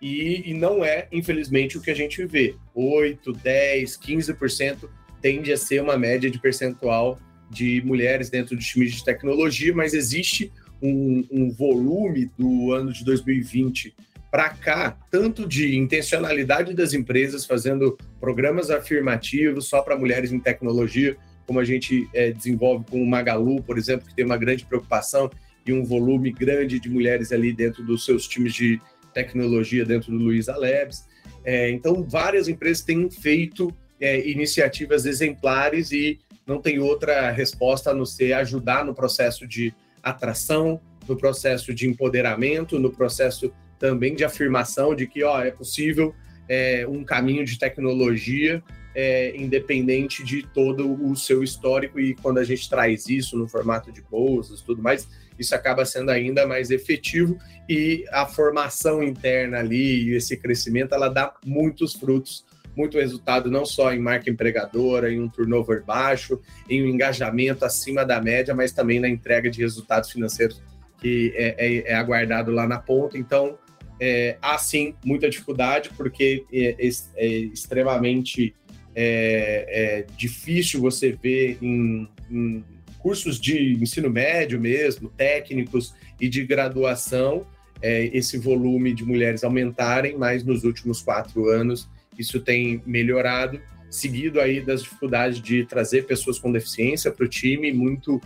E, 0.00 0.50
e 0.50 0.54
não 0.54 0.84
é, 0.84 1.08
infelizmente, 1.10 1.78
o 1.78 1.80
que 1.80 1.90
a 1.90 1.94
gente 1.94 2.24
vê. 2.26 2.54
8, 2.74 3.32
10, 3.32 3.98
15% 3.98 4.88
tende 5.20 5.52
a 5.52 5.56
ser 5.56 5.80
uma 5.80 5.96
média 5.96 6.30
de 6.30 6.38
percentual 6.38 7.18
de 7.50 7.82
mulheres 7.84 8.28
dentro 8.28 8.56
de 8.56 8.64
times 8.64 8.92
de 8.92 9.04
tecnologia, 9.04 9.74
mas 9.74 9.94
existe 9.94 10.52
um, 10.82 11.24
um 11.30 11.50
volume 11.50 12.30
do 12.36 12.72
ano 12.72 12.92
de 12.92 13.04
2020 13.04 13.94
para 14.30 14.50
cá, 14.50 14.98
tanto 15.10 15.46
de 15.46 15.76
intencionalidade 15.76 16.74
das 16.74 16.92
empresas 16.92 17.46
fazendo 17.46 17.96
programas 18.18 18.68
afirmativos 18.68 19.68
só 19.68 19.80
para 19.80 19.96
mulheres 19.96 20.32
em 20.32 20.40
tecnologia, 20.40 21.16
como 21.46 21.60
a 21.60 21.64
gente 21.64 22.08
é, 22.12 22.32
desenvolve 22.32 22.84
com 22.90 23.00
o 23.00 23.06
Magalu, 23.06 23.62
por 23.62 23.78
exemplo, 23.78 24.08
que 24.08 24.14
tem 24.14 24.24
uma 24.24 24.36
grande 24.36 24.64
preocupação 24.64 25.30
e 25.64 25.72
um 25.72 25.84
volume 25.84 26.32
grande 26.32 26.80
de 26.80 26.90
mulheres 26.90 27.32
ali 27.32 27.52
dentro 27.52 27.84
dos 27.84 28.04
seus 28.04 28.26
times 28.26 28.52
de 28.54 28.80
tecnologia 29.14 29.84
dentro 29.84 30.10
do 30.10 30.18
Luiza 30.18 30.56
Labs. 30.56 31.06
É, 31.44 31.70
então, 31.70 32.02
várias 32.02 32.48
empresas 32.48 32.84
têm 32.84 33.08
feito 33.10 33.74
é, 34.00 34.28
iniciativas 34.28 35.06
exemplares 35.06 35.92
e 35.92 36.18
não 36.46 36.60
tem 36.60 36.78
outra 36.78 37.30
resposta 37.30 37.90
a 37.90 37.94
não 37.94 38.04
ser 38.04 38.34
ajudar 38.34 38.84
no 38.84 38.94
processo 38.94 39.46
de 39.46 39.72
atração, 40.02 40.80
no 41.08 41.16
processo 41.16 41.72
de 41.72 41.88
empoderamento, 41.88 42.78
no 42.78 42.90
processo 42.90 43.52
também 43.78 44.14
de 44.14 44.24
afirmação 44.24 44.94
de 44.94 45.06
que 45.06 45.22
ó, 45.22 45.42
é 45.42 45.50
possível 45.50 46.14
é, 46.48 46.86
um 46.88 47.04
caminho 47.04 47.44
de 47.44 47.58
tecnologia 47.58 48.62
é, 48.94 49.36
independente 49.36 50.22
de 50.22 50.42
todo 50.42 50.92
o 51.04 51.16
seu 51.16 51.42
histórico 51.42 51.98
e 51.98 52.14
quando 52.14 52.38
a 52.38 52.44
gente 52.44 52.68
traz 52.70 53.08
isso 53.08 53.36
no 53.36 53.48
formato 53.48 53.90
de 53.90 54.00
bolsas 54.02 54.60
tudo 54.60 54.80
mais, 54.80 55.08
isso 55.38 55.54
acaba 55.54 55.84
sendo 55.84 56.10
ainda 56.10 56.46
mais 56.46 56.70
efetivo 56.70 57.36
e 57.68 58.04
a 58.12 58.24
formação 58.24 59.02
interna 59.02 59.58
ali, 59.58 60.14
esse 60.14 60.36
crescimento, 60.36 60.94
ela 60.94 61.08
dá 61.08 61.34
muitos 61.44 61.94
frutos, 61.94 62.44
muito 62.76 62.98
resultado, 62.98 63.50
não 63.50 63.64
só 63.64 63.92
em 63.92 63.98
marca 63.98 64.30
empregadora, 64.30 65.12
em 65.12 65.20
um 65.20 65.28
turnover 65.28 65.84
baixo, 65.84 66.40
em 66.68 66.82
um 66.82 66.86
engajamento 66.86 67.64
acima 67.64 68.04
da 68.04 68.20
média, 68.20 68.54
mas 68.54 68.72
também 68.72 69.00
na 69.00 69.08
entrega 69.08 69.50
de 69.50 69.60
resultados 69.60 70.10
financeiros 70.10 70.62
que 71.00 71.32
é, 71.36 71.54
é, 71.58 71.92
é 71.92 71.94
aguardado 71.94 72.50
lá 72.50 72.66
na 72.66 72.78
ponta. 72.78 73.18
Então, 73.18 73.58
é, 74.00 74.36
há 74.42 74.58
sim 74.58 74.94
muita 75.04 75.28
dificuldade, 75.28 75.90
porque 75.96 76.44
é, 76.52 76.76
é, 76.78 76.88
é 77.16 77.28
extremamente 77.28 78.54
é, 78.94 79.66
é, 79.68 80.06
difícil 80.16 80.80
você 80.80 81.12
ver 81.12 81.58
em, 81.60 82.08
em, 82.30 82.64
cursos 82.98 83.38
de 83.38 83.74
ensino 83.74 84.08
médio 84.08 84.58
mesmo, 84.58 85.10
técnicos 85.10 85.94
e 86.20 86.28
de 86.28 86.44
graduação, 86.44 87.46
é, 87.82 88.06
esse 88.16 88.38
volume 88.38 88.94
de 88.94 89.04
mulheres 89.04 89.44
aumentarem, 89.44 90.16
mas 90.16 90.42
nos 90.42 90.64
últimos 90.64 91.02
quatro 91.02 91.48
anos 91.50 91.88
isso 92.18 92.40
tem 92.40 92.82
melhorado, 92.86 93.60
seguido 93.90 94.40
aí 94.40 94.60
das 94.60 94.82
dificuldades 94.82 95.40
de 95.40 95.66
trazer 95.66 96.06
pessoas 96.06 96.38
com 96.38 96.50
deficiência 96.50 97.10
para 97.10 97.26
o 97.26 97.28
time, 97.28 97.72
muito 97.72 98.20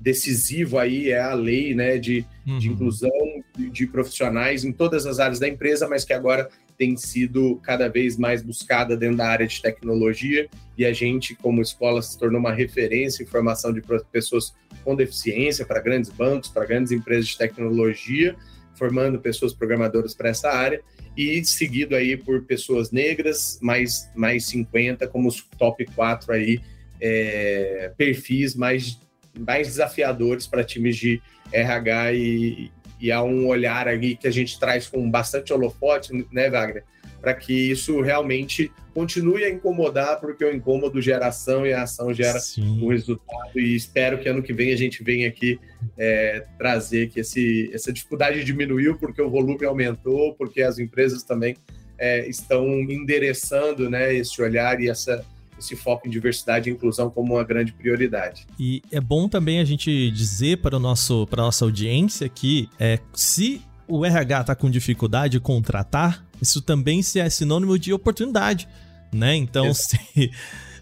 decisivo 0.00 0.78
aí 0.78 1.10
é 1.10 1.20
a 1.20 1.34
lei 1.34 1.74
né, 1.74 1.98
de, 1.98 2.24
uhum. 2.48 2.58
de 2.58 2.68
inclusão 2.68 3.10
de, 3.56 3.86
profissionais 3.86 4.64
em 4.64 4.72
todas 4.72 5.06
as 5.06 5.18
áreas 5.18 5.38
da 5.38 5.48
empresa, 5.48 5.86
mas 5.88 6.04
que 6.04 6.12
agora 6.12 6.48
tem 6.76 6.96
sido 6.96 7.56
cada 7.56 7.88
vez 7.88 8.16
mais 8.16 8.42
buscada 8.42 8.96
dentro 8.96 9.16
da 9.16 9.28
área 9.28 9.46
de 9.46 9.60
tecnologia 9.60 10.48
e 10.76 10.84
a 10.84 10.92
gente, 10.92 11.34
como 11.34 11.60
escola, 11.60 12.00
se 12.00 12.16
tornou 12.18 12.40
uma 12.40 12.52
referência 12.52 13.22
em 13.22 13.26
formação 13.26 13.72
de 13.72 13.82
pessoas 14.12 14.54
com 14.84 14.94
deficiência 14.94 15.66
para 15.66 15.80
grandes 15.80 16.10
bancos, 16.10 16.48
para 16.48 16.64
grandes 16.64 16.92
empresas 16.92 17.28
de 17.28 17.38
tecnologia, 17.38 18.36
formando 18.74 19.18
pessoas 19.18 19.52
programadoras 19.52 20.14
para 20.14 20.28
essa 20.28 20.50
área 20.50 20.80
e 21.16 21.44
seguido 21.44 21.96
aí 21.96 22.16
por 22.16 22.44
pessoas 22.44 22.92
negras, 22.92 23.58
mais, 23.60 24.08
mais 24.14 24.46
50 24.46 25.08
como 25.08 25.28
os 25.28 25.42
top 25.58 25.84
4 25.84 26.32
aí, 26.32 26.60
é, 27.00 27.92
perfis 27.96 28.54
mais 28.54 29.00
mais 29.38 29.68
desafiadores 29.68 30.46
para 30.46 30.64
times 30.64 30.96
de 30.96 31.20
RH 31.52 32.12
e, 32.12 32.70
e 33.00 33.12
há 33.12 33.22
um 33.22 33.46
olhar 33.46 33.88
aí 33.88 34.16
que 34.16 34.26
a 34.26 34.30
gente 34.30 34.58
traz 34.58 34.86
com 34.86 35.08
bastante 35.10 35.52
holofote, 35.52 36.26
né, 36.32 36.50
Wagner? 36.50 36.84
Para 37.20 37.34
que 37.34 37.70
isso 37.70 38.00
realmente 38.00 38.70
continue 38.94 39.44
a 39.44 39.50
incomodar, 39.50 40.20
porque 40.20 40.44
o 40.44 40.54
incômodo 40.54 41.00
gera 41.00 41.28
ação 41.28 41.66
e 41.66 41.72
a 41.72 41.82
ação 41.82 42.12
gera 42.12 42.38
Sim. 42.38 42.84
um 42.84 42.88
resultado. 42.88 43.58
E 43.58 43.74
espero 43.74 44.18
que 44.18 44.28
ano 44.28 44.42
que 44.42 44.52
vem 44.52 44.72
a 44.72 44.76
gente 44.76 45.02
venha 45.02 45.28
aqui 45.28 45.58
é, 45.96 46.44
trazer 46.56 47.08
que 47.08 47.20
esse, 47.20 47.70
essa 47.72 47.92
dificuldade 47.92 48.42
diminuiu, 48.44 48.96
porque 48.98 49.22
o 49.22 49.30
volume 49.30 49.64
aumentou, 49.64 50.34
porque 50.34 50.62
as 50.62 50.78
empresas 50.78 51.22
também 51.22 51.56
é, 51.98 52.28
estão 52.28 52.66
endereçando 52.80 53.90
né, 53.90 54.14
esse 54.14 54.40
olhar 54.40 54.80
e 54.80 54.88
essa 54.88 55.24
esse 55.58 55.76
foco 55.76 56.06
em 56.06 56.10
diversidade 56.10 56.70
e 56.70 56.72
inclusão 56.72 57.10
como 57.10 57.34
uma 57.34 57.44
grande 57.44 57.72
prioridade. 57.72 58.46
E 58.58 58.82
é 58.90 59.00
bom 59.00 59.28
também 59.28 59.60
a 59.60 59.64
gente 59.64 60.10
dizer 60.10 60.58
para, 60.58 60.76
o 60.76 60.80
nosso, 60.80 61.26
para 61.26 61.42
a 61.42 61.46
nossa 61.46 61.64
audiência 61.64 62.28
que 62.28 62.68
é, 62.78 62.98
se 63.12 63.62
o 63.86 64.04
RH 64.04 64.40
está 64.42 64.54
com 64.54 64.70
dificuldade 64.70 65.32
de 65.32 65.40
contratar, 65.40 66.24
isso 66.40 66.60
também 66.60 67.00
é 67.16 67.30
sinônimo 67.30 67.78
de 67.78 67.92
oportunidade, 67.92 68.68
né? 69.12 69.34
Então, 69.34 69.72
se, 69.74 69.98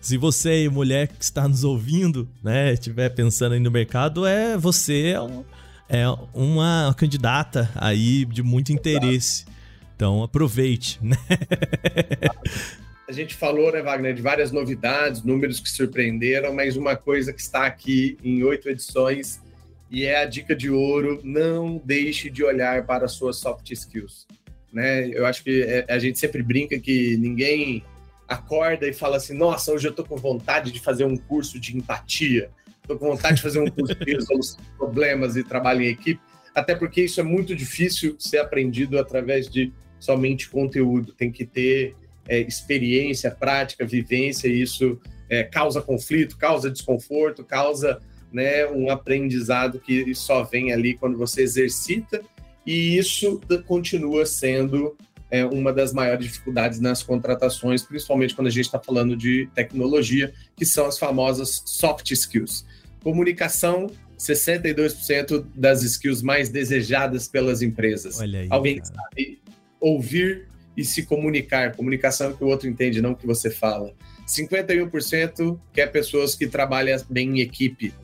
se 0.01 0.17
você, 0.19 0.69
mulher 0.69 1.09
que 1.09 1.23
está 1.25 1.49
nos 1.49 1.65
ouvindo, 1.65 2.29
né, 2.43 2.73
estiver 2.73 3.09
pensando 3.11 3.53
aí 3.53 3.61
no 3.61 3.71
mercado, 3.71 4.27
é 4.27 4.59
você 4.59 5.12
é, 5.12 5.21
um, 5.21 5.45
é 5.89 6.05
uma 6.35 6.95
candidata 6.97 7.71
aí 7.77 8.25
de 8.25 8.43
muito 8.43 8.73
interesse. 8.73 9.47
Então, 9.95 10.23
aproveite, 10.23 10.99
né? 11.01 11.17
A 13.09 13.12
gente 13.12 13.35
falou, 13.37 13.73
né, 13.73 13.83
Wagner, 13.83 14.14
de 14.14 14.23
várias 14.23 14.51
novidades, 14.51 15.23
números 15.23 15.61
que 15.61 15.71
surpreenderam, 15.71 16.53
mas 16.53 16.77
uma 16.77 16.97
coisa 16.97 17.33
que 17.33 17.40
está 17.40 17.64
aqui 17.64 18.19
em 18.23 18.42
oito 18.42 18.69
edições 18.69 19.40
e 19.90 20.05
é 20.05 20.23
a 20.23 20.25
dica 20.25 20.55
de 20.55 20.71
ouro: 20.71 21.21
não 21.23 21.81
deixe 21.85 22.29
de 22.29 22.45
olhar 22.45 22.85
para 22.85 23.09
suas 23.09 23.37
soft 23.37 23.71
skills. 23.71 24.27
Né? 24.73 25.09
Eu 25.09 25.25
acho 25.25 25.42
que 25.45 25.62
é, 25.62 25.87
a 25.88 25.99
gente 25.99 26.19
sempre 26.19 26.42
brinca 26.42 26.79
que 26.79 27.16
ninguém 27.16 27.85
acorda 28.29 28.87
e 28.88 28.92
fala 28.92 29.16
assim: 29.16 29.35
nossa, 29.35 29.73
hoje 29.73 29.87
eu 29.87 29.90
estou 29.90 30.05
com 30.05 30.16
vontade 30.16 30.73
de 30.73 30.81
fazer 30.81 31.05
um 31.05 31.16
curso 31.16 31.61
de 31.61 31.77
empatia, 31.77 32.51
estou 32.83 32.99
com 32.99 33.09
vontade 33.09 33.37
de 33.37 33.42
fazer 33.42 33.61
um 33.61 33.71
curso 33.71 33.95
de 33.95 34.12
resolução 34.12 34.61
de 34.61 34.71
problemas 34.77 35.37
e 35.37 35.45
trabalho 35.45 35.83
em 35.83 35.88
equipe, 35.88 36.21
até 36.55 36.75
porque 36.75 37.03
isso 37.03 37.21
é 37.21 37.23
muito 37.23 37.55
difícil 37.55 38.16
ser 38.19 38.38
aprendido 38.38 38.99
através 38.99 39.49
de 39.49 39.73
somente 39.99 40.51
conteúdo, 40.51 41.12
tem 41.12 41.31
que 41.31 41.47
ter 41.47 41.95
é, 42.29 42.41
experiência, 42.41 43.31
prática, 43.31 43.85
vivência, 43.85 44.49
e 44.49 44.62
isso 44.62 45.01
é, 45.29 45.43
causa 45.43 45.83
conflito, 45.83 46.37
causa 46.37 46.71
desconforto, 46.71 47.45
causa 47.45 48.01
né, 48.33 48.67
um 48.67 48.91
aprendizado 48.91 49.79
que 49.79 50.15
só 50.15 50.43
vem 50.43 50.73
ali 50.73 50.95
quando 50.95 51.17
você 51.17 51.43
exercita, 51.43 52.23
e 52.67 52.97
isso 52.97 53.41
continua 53.67 54.27
sendo 54.27 54.97
é, 55.31 55.45
uma 55.45 55.73
das 55.73 55.93
maiores 55.93 56.27
dificuldades 56.27 56.81
nas 56.81 57.03
contratações, 57.03 57.83
principalmente 57.83 58.35
quando 58.35 58.49
a 58.49 58.51
gente 58.51 58.67
está 58.67 58.79
falando 58.79 59.17
de 59.17 59.49
tecnologia, 59.55 60.33
que 60.57 60.65
são 60.65 60.87
as 60.87 60.99
famosas 60.99 61.62
soft 61.65 62.11
skills. 62.11 62.65
Comunicação, 63.03 63.89
62% 64.19 65.47
das 65.55 65.83
skills 65.83 66.23
mais 66.23 66.49
desejadas 66.49 67.29
pelas 67.29 67.62
empresas. 67.62 68.21
Aí, 68.21 68.47
Alguém 68.51 68.79
cara. 68.79 68.95
sabe 68.95 69.41
ouvir 69.81 70.49
e 70.77 70.85
se 70.85 71.05
comunicar. 71.05 71.75
Comunicação 71.75 72.31
é 72.31 72.33
que 72.35 72.45
o 72.45 72.49
outro 72.49 72.69
entende, 72.69 73.01
não 73.01 73.15
que 73.15 73.27
você 73.27 73.51
fala. 73.51 73.95
51% 74.27 75.59
quer 75.73 75.91
pessoas 75.91 76.35
que 76.35 76.47
trabalham 76.47 77.01
bem 77.09 77.39
em 77.39 77.41
equipe. 77.41 77.95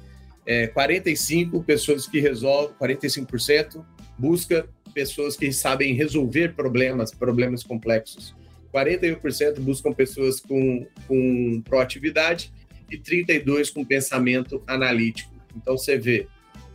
É, 0.46 0.66
45% 0.68 1.64
pessoas 1.64 2.06
que 2.06 2.20
resolvem, 2.20 2.74
45% 2.80 3.84
busca 4.18 4.66
pessoas 4.94 5.36
que 5.36 5.52
sabem 5.52 5.94
resolver 5.94 6.54
problemas, 6.54 7.12
problemas 7.12 7.62
complexos. 7.62 8.34
41% 8.72 9.60
buscam 9.60 9.92
pessoas 9.92 10.40
com, 10.40 10.86
com 11.06 11.60
proatividade 11.62 12.52
e 12.90 12.98
32% 12.98 13.72
com 13.72 13.84
pensamento 13.84 14.62
analítico. 14.66 15.30
Então 15.56 15.76
você 15.76 15.98
vê, 15.98 16.26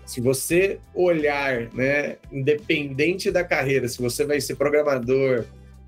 se 0.05 0.21
você 0.21 0.79
olhar, 0.93 1.73
né, 1.73 2.17
independente 2.31 3.31
da 3.31 3.43
carreira, 3.43 3.87
se 3.87 3.99
você 3.99 4.25
vai 4.25 4.39
ser 4.39 4.55
programador, 4.55 5.45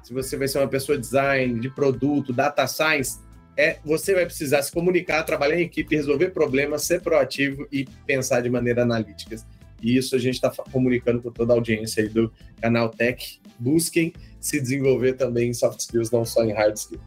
se 0.10 0.14
você 0.14 0.36
vai 0.36 0.48
ser 0.48 0.58
uma 0.58 0.68
pessoa 0.68 0.98
de 0.98 1.04
design, 1.04 1.60
de 1.60 1.70
produto, 1.70 2.34
data 2.34 2.66
science, 2.66 3.20
é, 3.56 3.78
você 3.86 4.16
vai 4.16 4.26
precisar 4.26 4.64
se 4.64 4.72
comunicar, 4.72 5.22
trabalhar 5.22 5.60
em 5.60 5.66
equipe, 5.66 5.96
resolver 5.96 6.32
problemas, 6.32 6.82
ser 6.82 7.00
proativo 7.00 7.68
e 7.72 7.86
pensar 8.08 8.42
de 8.42 8.50
maneira 8.50 8.82
analítica. 8.82 9.36
E 9.84 9.96
isso 9.96 10.16
a 10.16 10.18
gente 10.18 10.34
está 10.34 10.50
comunicando 10.72 11.22
com 11.22 11.30
toda 11.30 11.54
a 11.54 11.56
audiência 11.56 12.02
aí 12.02 12.10
do 12.10 12.34
canal 12.60 12.90
Tech. 12.90 13.40
Busquem 13.60 14.12
se 14.40 14.60
desenvolver 14.60 15.14
também 15.14 15.52
em 15.52 15.54
soft 15.54 15.82
skills, 15.82 16.10
não 16.10 16.26
só 16.26 16.44
em 16.44 16.54
hard 16.54 16.76
skills. 16.76 17.04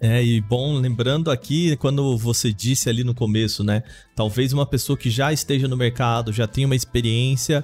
É, 0.00 0.24
e 0.24 0.40
bom, 0.40 0.72
lembrando 0.72 1.30
aqui, 1.30 1.76
quando 1.76 2.16
você 2.16 2.50
disse 2.50 2.88
ali 2.88 3.04
no 3.04 3.14
começo, 3.14 3.62
né? 3.62 3.82
Talvez 4.16 4.54
uma 4.54 4.64
pessoa 4.64 4.96
que 4.96 5.10
já 5.10 5.34
esteja 5.34 5.68
no 5.68 5.76
mercado, 5.76 6.32
já 6.32 6.46
tenha 6.46 6.66
uma 6.66 6.76
experiência, 6.76 7.62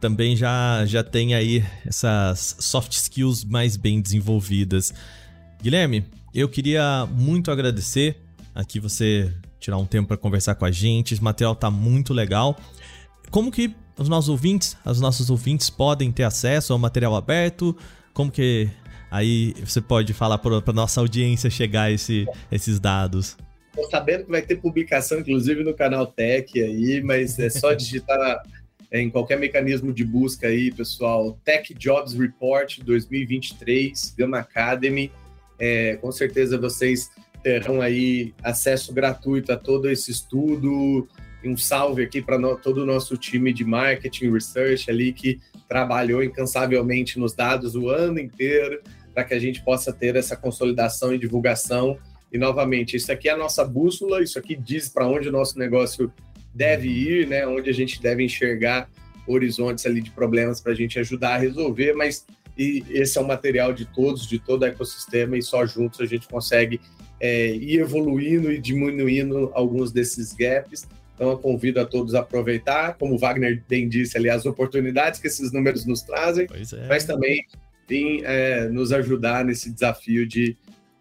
também 0.00 0.34
já, 0.34 0.84
já 0.86 1.04
tem 1.04 1.34
aí 1.34 1.62
essas 1.86 2.56
soft 2.58 2.92
skills 2.92 3.44
mais 3.44 3.76
bem 3.76 4.00
desenvolvidas. 4.00 4.94
Guilherme, 5.62 6.06
eu 6.34 6.48
queria 6.48 7.06
muito 7.06 7.50
agradecer 7.50 8.16
aqui 8.54 8.80
você 8.80 9.32
tirar 9.60 9.76
um 9.76 9.84
tempo 9.84 10.08
para 10.08 10.16
conversar 10.16 10.54
com 10.54 10.64
a 10.64 10.70
gente. 10.70 11.12
Esse 11.12 11.22
material 11.22 11.54
tá 11.54 11.70
muito 11.70 12.14
legal. 12.14 12.58
Como 13.30 13.52
que 13.52 13.74
os 13.98 14.08
nossos 14.08 14.30
ouvintes, 14.30 14.76
os 14.84 15.00
nossos 15.00 15.28
ouvintes 15.28 15.68
podem 15.68 16.10
ter 16.10 16.24
acesso 16.24 16.72
ao 16.72 16.78
material 16.78 17.14
aberto? 17.14 17.76
Como 18.14 18.30
que 18.30 18.68
aí 19.10 19.54
você 19.62 19.82
pode 19.82 20.14
falar 20.14 20.38
para 20.38 20.72
nossa 20.72 21.00
audiência 21.00 21.50
chegar 21.50 21.92
esse, 21.92 22.26
esses 22.50 22.80
dados? 22.80 23.36
Estou 23.68 23.88
sabendo 23.90 24.24
que 24.24 24.30
vai 24.30 24.42
ter 24.42 24.56
publicação, 24.56 25.20
inclusive, 25.20 25.62
no 25.62 25.74
canal 25.74 26.06
Tech 26.06 26.58
aí, 26.58 27.02
mas 27.02 27.38
é 27.38 27.50
só 27.50 27.72
digitar 27.72 28.42
em 28.92 29.08
qualquer 29.08 29.38
mecanismo 29.38 29.92
de 29.92 30.04
busca 30.04 30.48
aí, 30.48 30.72
pessoal. 30.72 31.38
Tech 31.44 31.72
Jobs 31.74 32.14
Report 32.14 32.80
2023, 32.80 34.14
Gama 34.18 34.38
Academy. 34.38 35.12
É, 35.58 35.96
com 35.96 36.10
certeza 36.10 36.58
vocês 36.58 37.10
terão 37.42 37.80
aí 37.80 38.34
acesso 38.42 38.92
gratuito 38.92 39.52
a 39.52 39.56
todo 39.56 39.88
esse 39.88 40.10
estudo. 40.10 41.06
Um 41.44 41.56
salve 41.56 42.02
aqui 42.02 42.20
para 42.20 42.38
todo 42.56 42.82
o 42.82 42.86
nosso 42.86 43.16
time 43.16 43.52
de 43.52 43.64
marketing 43.64 44.32
research 44.32 44.90
ali 44.90 45.12
que 45.12 45.40
trabalhou 45.68 46.22
incansavelmente 46.22 47.18
nos 47.18 47.32
dados 47.32 47.74
o 47.74 47.88
ano 47.88 48.18
inteiro 48.18 48.82
para 49.14 49.24
que 49.24 49.34
a 49.34 49.38
gente 49.38 49.62
possa 49.62 49.92
ter 49.92 50.16
essa 50.16 50.36
consolidação 50.36 51.14
e 51.14 51.18
divulgação. 51.18 51.96
E 52.32 52.38
novamente, 52.38 52.96
isso 52.96 53.10
aqui 53.10 53.28
é 53.28 53.32
a 53.32 53.36
nossa 53.36 53.64
bússola, 53.64 54.22
isso 54.22 54.38
aqui 54.38 54.54
diz 54.54 54.88
para 54.88 55.06
onde 55.06 55.28
o 55.28 55.32
nosso 55.32 55.58
negócio 55.58 56.12
deve 56.54 56.88
ir, 56.88 57.26
né? 57.26 57.46
Onde 57.46 57.70
a 57.70 57.74
gente 57.74 58.00
deve 58.02 58.24
enxergar 58.24 58.88
horizontes 59.26 59.86
ali 59.86 60.00
de 60.00 60.10
problemas 60.10 60.60
para 60.60 60.72
a 60.72 60.74
gente 60.74 60.98
ajudar 60.98 61.34
a 61.34 61.38
resolver, 61.38 61.92
mas 61.92 62.26
e 62.58 62.84
esse 62.90 63.16
é 63.16 63.20
um 63.20 63.26
material 63.26 63.72
de 63.72 63.86
todos, 63.86 64.26
de 64.26 64.38
todo 64.38 64.62
o 64.62 64.66
ecossistema, 64.66 65.38
e 65.38 65.42
só 65.42 65.64
juntos 65.64 66.00
a 66.00 66.04
gente 66.04 66.28
consegue 66.28 66.80
é, 67.18 67.54
ir 67.54 67.80
evoluindo 67.80 68.52
e 68.52 68.58
diminuindo 68.58 69.50
alguns 69.54 69.92
desses 69.92 70.32
gaps 70.32 70.86
Então 71.14 71.30
eu 71.30 71.38
convido 71.38 71.80
a 71.80 71.86
todos 71.86 72.14
a 72.14 72.20
aproveitar, 72.20 72.96
como 72.98 73.14
o 73.14 73.18
Wagner 73.18 73.62
bem 73.68 73.88
disse 73.88 74.16
ali, 74.16 74.28
as 74.28 74.46
oportunidades 74.46 75.20
que 75.20 75.26
esses 75.26 75.52
números 75.52 75.86
nos 75.86 76.02
trazem, 76.02 76.46
é. 76.50 76.88
mas 76.88 77.04
também 77.04 77.46
em 77.88 78.22
é, 78.24 78.68
nos 78.68 78.92
ajudar 78.92 79.44
nesse 79.44 79.70
desafio 79.70 80.26
de 80.26 80.56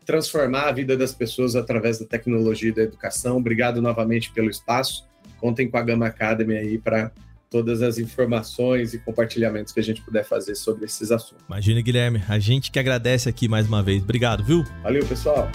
transformar 0.05 0.69
a 0.69 0.71
vida 0.71 0.97
das 0.97 1.13
pessoas 1.13 1.55
através 1.55 1.99
da 1.99 2.05
tecnologia 2.05 2.69
e 2.69 2.73
da 2.73 2.81
educação. 2.81 3.37
Obrigado 3.37 3.81
novamente 3.81 4.31
pelo 4.31 4.49
espaço. 4.49 5.07
Contem 5.39 5.69
com 5.69 5.77
a 5.77 5.81
Gama 5.81 6.07
Academy 6.07 6.55
aí 6.55 6.77
para 6.77 7.11
todas 7.49 7.81
as 7.81 7.97
informações 7.97 8.93
e 8.93 8.99
compartilhamentos 8.99 9.73
que 9.73 9.79
a 9.79 9.83
gente 9.83 10.01
puder 10.01 10.23
fazer 10.23 10.55
sobre 10.55 10.85
esses 10.85 11.11
assuntos. 11.11 11.43
Imagina, 11.47 11.81
Guilherme, 11.81 12.23
a 12.27 12.37
gente 12.37 12.71
que 12.71 12.77
agradece 12.77 13.27
aqui 13.27 13.47
mais 13.47 13.67
uma 13.67 13.81
vez. 13.81 14.03
Obrigado, 14.03 14.43
viu? 14.43 14.63
Valeu, 14.83 15.05
pessoal. 15.05 15.49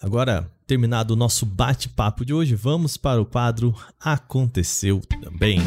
Agora, 0.00 0.50
terminado 0.66 1.12
o 1.12 1.16
nosso 1.16 1.44
bate-papo 1.44 2.24
de 2.24 2.32
hoje, 2.32 2.54
vamos 2.54 2.96
para 2.96 3.20
o 3.20 3.26
quadro 3.26 3.74
Aconteceu 4.00 5.00
Também. 5.22 5.58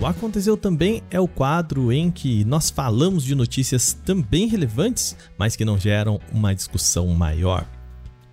O 0.00 0.06
Aconteceu 0.06 0.56
Também 0.56 1.02
é 1.10 1.20
o 1.20 1.28
quadro 1.28 1.92
em 1.92 2.10
que 2.10 2.42
nós 2.46 2.70
falamos 2.70 3.22
de 3.22 3.34
notícias 3.34 3.92
também 3.92 4.46
relevantes, 4.46 5.14
mas 5.36 5.54
que 5.54 5.62
não 5.62 5.78
geram 5.78 6.18
uma 6.32 6.54
discussão 6.54 7.06
maior. 7.08 7.68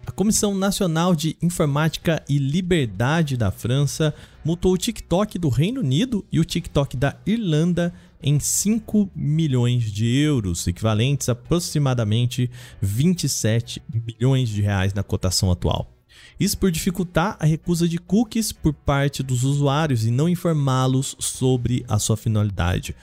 A 0.05 0.11
Comissão 0.11 0.55
Nacional 0.55 1.13
de 1.13 1.35
Informática 1.41 2.23
e 2.29 2.37
Liberdade 2.37 3.35
da 3.35 3.51
França 3.51 4.13
multou 4.45 4.71
o 4.71 4.77
TikTok 4.77 5.37
do 5.37 5.49
Reino 5.49 5.81
Unido 5.81 6.25
e 6.31 6.39
o 6.39 6.45
TikTok 6.45 6.95
da 6.95 7.17
Irlanda 7.25 7.93
em 8.23 8.39
5 8.39 9.11
milhões 9.13 9.91
de 9.91 10.07
euros, 10.07 10.65
equivalentes 10.67 11.27
a 11.27 11.33
aproximadamente 11.33 12.49
27 12.81 13.83
milhões 13.93 14.47
de 14.47 14.61
reais 14.61 14.93
na 14.93 15.03
cotação 15.03 15.51
atual. 15.51 15.96
Isso 16.39 16.57
por 16.57 16.71
dificultar 16.71 17.35
a 17.39 17.45
recusa 17.45 17.87
de 17.87 17.97
cookies 17.97 18.51
por 18.51 18.73
parte 18.73 19.23
dos 19.23 19.43
usuários 19.43 20.05
e 20.05 20.11
não 20.11 20.29
informá-los 20.29 21.15
sobre 21.19 21.83
a 21.87 21.97
sua 21.97 22.15
finalidade. 22.15 22.95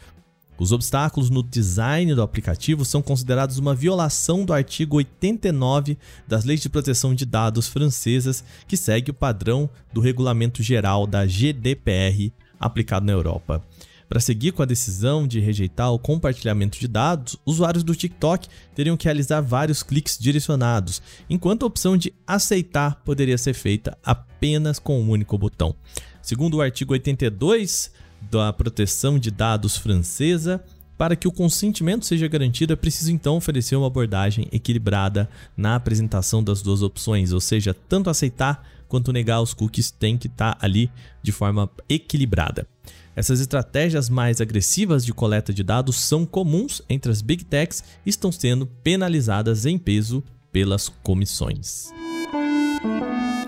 Os 0.57 0.70
obstáculos 0.70 1.31
no 1.31 1.42
design 1.42 2.14
do 2.14 2.23
aplicativo 2.23 2.85
são 2.85 3.03
considerados 3.03 3.59
uma 3.59 3.75
violação 3.75 4.44
do 4.44 4.53
artigo 4.53 4.99
89 4.99 5.99
das 6.29 6.44
Leis 6.44 6.61
de 6.61 6.68
Proteção 6.68 7.12
de 7.12 7.27
Dados 7.27 7.66
francesas, 7.66 8.44
que 8.68 8.77
segue 8.77 9.11
o 9.11 9.14
padrão 9.14 9.68
do 9.92 10.01
Regulamento 10.01 10.62
Geral 10.62 11.09
da 11.09 11.27
GDPR 11.27 12.33
aplicado 12.59 13.05
na 13.05 13.12
Europa. 13.12 13.64
Para 14.09 14.21
seguir 14.21 14.53
com 14.53 14.62
a 14.62 14.67
decisão 14.67 15.27
de 15.27 15.40
rejeitar 15.40 15.93
o 15.93 15.99
compartilhamento 15.99 16.79
de 16.79 16.87
dados, 16.87 17.37
usuários 17.45 17.83
do 17.83 17.95
TikTok 17.95 18.49
teriam 18.75 18.97
que 18.97 19.05
realizar 19.05 19.40
vários 19.40 19.83
cliques 19.83 20.19
direcionados, 20.19 21.03
enquanto 21.29 21.62
a 21.62 21.67
opção 21.67 21.97
de 21.97 22.12
aceitar 22.27 23.03
poderia 23.05 23.38
ser 23.38 23.55
feita 23.55 23.97
apenas 24.05 24.79
com 24.79 25.01
um 25.01 25.11
único 25.11 25.38
botão. 25.38 25.75
Segundo 26.23 26.55
o 26.55 26.62
artigo 26.62 26.93
82 26.93 27.90
da 28.31 28.53
proteção 28.53 29.19
de 29.19 29.31
dados 29.31 29.77
francesa, 29.77 30.62
para 30.97 31.17
que 31.17 31.27
o 31.27 31.33
consentimento 31.33 32.07
seja 32.07 32.29
garantido, 32.29 32.73
é 32.73 32.77
preciso 32.77 33.11
então 33.11 33.37
oferecer 33.37 33.75
uma 33.75 33.88
abordagem 33.88 34.49
equilibrada 34.53 35.29
na 35.57 35.75
apresentação 35.75 36.43
das 36.43 36.62
duas 36.62 36.83
opções, 36.83 37.33
ou 37.33 37.40
seja, 37.40 37.75
tanto 37.75 38.09
aceitar 38.09 38.67
quanto 38.87 39.12
negar 39.12 39.40
os 39.40 39.53
cookies 39.53 39.90
tem 39.90 40.17
que 40.17 40.29
estar 40.29 40.55
tá 40.55 40.64
ali 40.64 40.90
de 41.23 41.33
forma 41.33 41.69
equilibrada. 41.88 42.67
Essas 43.16 43.40
estratégias 43.40 44.09
mais 44.09 44.40
agressivas 44.40 45.05
de 45.05 45.12
coleta 45.14 45.53
de 45.53 45.62
dados 45.62 45.94
são 45.96 46.27
comuns 46.27 46.83
entre 46.88 47.12
as 47.12 47.22
big 47.22 47.44
techs 47.44 47.85
e 48.05 48.11
estão 48.11 48.33
sendo 48.33 48.66
penalizadas 48.66 49.64
em 49.66 49.79
peso 49.79 50.24
pelas 50.50 50.88
comissões. 50.88 51.92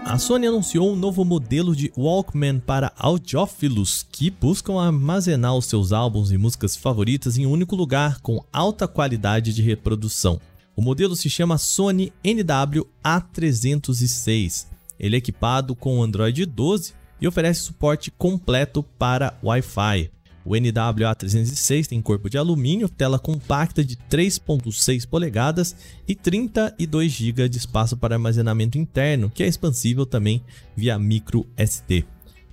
A 0.04 0.18
Sony 0.18 0.46
anunciou 0.46 0.92
um 0.92 0.96
novo 0.96 1.24
modelo 1.24 1.74
de 1.74 1.90
Walkman 1.96 2.60
para 2.60 2.92
audiófilos 2.96 4.06
que 4.08 4.30
buscam 4.30 4.80
armazenar 4.80 5.56
os 5.56 5.66
seus 5.66 5.92
álbuns 5.92 6.30
e 6.30 6.38
músicas 6.38 6.76
favoritas 6.76 7.36
em 7.36 7.44
um 7.44 7.50
único 7.50 7.74
lugar 7.74 8.20
com 8.20 8.40
alta 8.52 8.86
qualidade 8.86 9.52
de 9.52 9.62
reprodução. 9.62 10.40
O 10.76 10.82
modelo 10.82 11.16
se 11.16 11.28
chama 11.28 11.58
Sony 11.58 12.12
NW-A306. 12.24 14.68
Ele 14.98 15.16
é 15.16 15.18
equipado 15.18 15.74
com 15.74 16.00
Android 16.00 16.46
12 16.46 16.94
e 17.20 17.26
oferece 17.26 17.60
suporte 17.60 18.10
completo 18.10 18.82
para 18.82 19.38
Wi-Fi. 19.42 20.10
O 20.44 20.50
NWA306 20.50 21.88
tem 21.88 22.00
corpo 22.00 22.30
de 22.30 22.38
alumínio, 22.38 22.88
tela 22.88 23.18
compacta 23.18 23.84
de 23.84 23.96
3.6 24.08 25.04
polegadas 25.04 25.74
e 26.06 26.14
32 26.14 27.10
GB 27.10 27.48
de 27.48 27.58
espaço 27.58 27.96
para 27.96 28.14
armazenamento 28.14 28.78
interno, 28.78 29.28
que 29.28 29.42
é 29.42 29.48
expansível 29.48 30.06
também 30.06 30.40
via 30.76 30.96
micro 31.00 31.44
SD. 31.56 32.04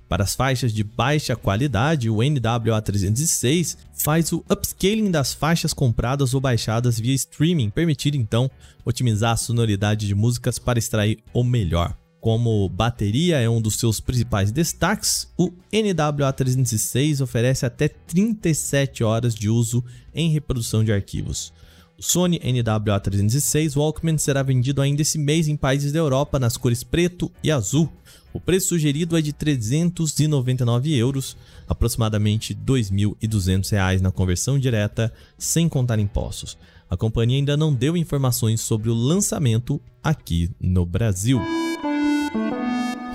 Para 0.08 0.24
as 0.24 0.34
faixas 0.34 0.72
de 0.72 0.82
baixa 0.84 1.36
qualidade, 1.36 2.10
o 2.10 2.16
NWA306 2.16 3.76
faz 4.02 4.32
o 4.32 4.44
upscaling 4.50 5.10
das 5.10 5.32
faixas 5.32 5.72
compradas 5.72 6.34
ou 6.34 6.40
baixadas 6.40 6.98
via 6.98 7.14
streaming, 7.14 7.70
permitindo 7.70 8.16
então 8.16 8.50
otimizar 8.84 9.32
a 9.32 9.36
sonoridade 9.36 10.06
de 10.06 10.14
músicas 10.14 10.58
para 10.58 10.78
extrair 10.78 11.18
o 11.32 11.42
melhor. 11.42 11.96
Como 12.24 12.66
bateria 12.70 13.38
é 13.38 13.50
um 13.50 13.60
dos 13.60 13.74
seus 13.74 14.00
principais 14.00 14.50
destaques, 14.50 15.28
o 15.36 15.52
NWA306 15.70 17.20
oferece 17.20 17.66
até 17.66 17.86
37 17.86 19.04
horas 19.04 19.34
de 19.34 19.50
uso 19.50 19.84
em 20.14 20.30
reprodução 20.30 20.82
de 20.82 20.90
arquivos. 20.90 21.52
O 21.98 22.02
Sony 22.02 22.38
NWA306 22.38 23.76
Walkman 23.76 24.16
será 24.16 24.42
vendido 24.42 24.80
ainda 24.80 25.02
esse 25.02 25.18
mês 25.18 25.48
em 25.48 25.54
países 25.54 25.92
da 25.92 25.98
Europa 25.98 26.38
nas 26.38 26.56
cores 26.56 26.82
preto 26.82 27.30
e 27.42 27.50
azul. 27.50 27.92
O 28.32 28.40
preço 28.40 28.68
sugerido 28.68 29.18
é 29.18 29.20
de 29.20 29.34
399 29.34 30.96
euros, 30.96 31.36
aproximadamente 31.68 32.54
R$ 32.54 32.60
2.200 32.64 34.00
na 34.00 34.10
conversão 34.10 34.58
direta, 34.58 35.12
sem 35.36 35.68
contar 35.68 35.98
impostos. 35.98 36.56
A 36.88 36.96
companhia 36.96 37.36
ainda 37.36 37.54
não 37.54 37.74
deu 37.74 37.98
informações 37.98 38.62
sobre 38.62 38.88
o 38.88 38.94
lançamento 38.94 39.78
aqui 40.02 40.50
no 40.58 40.86
Brasil. 40.86 41.38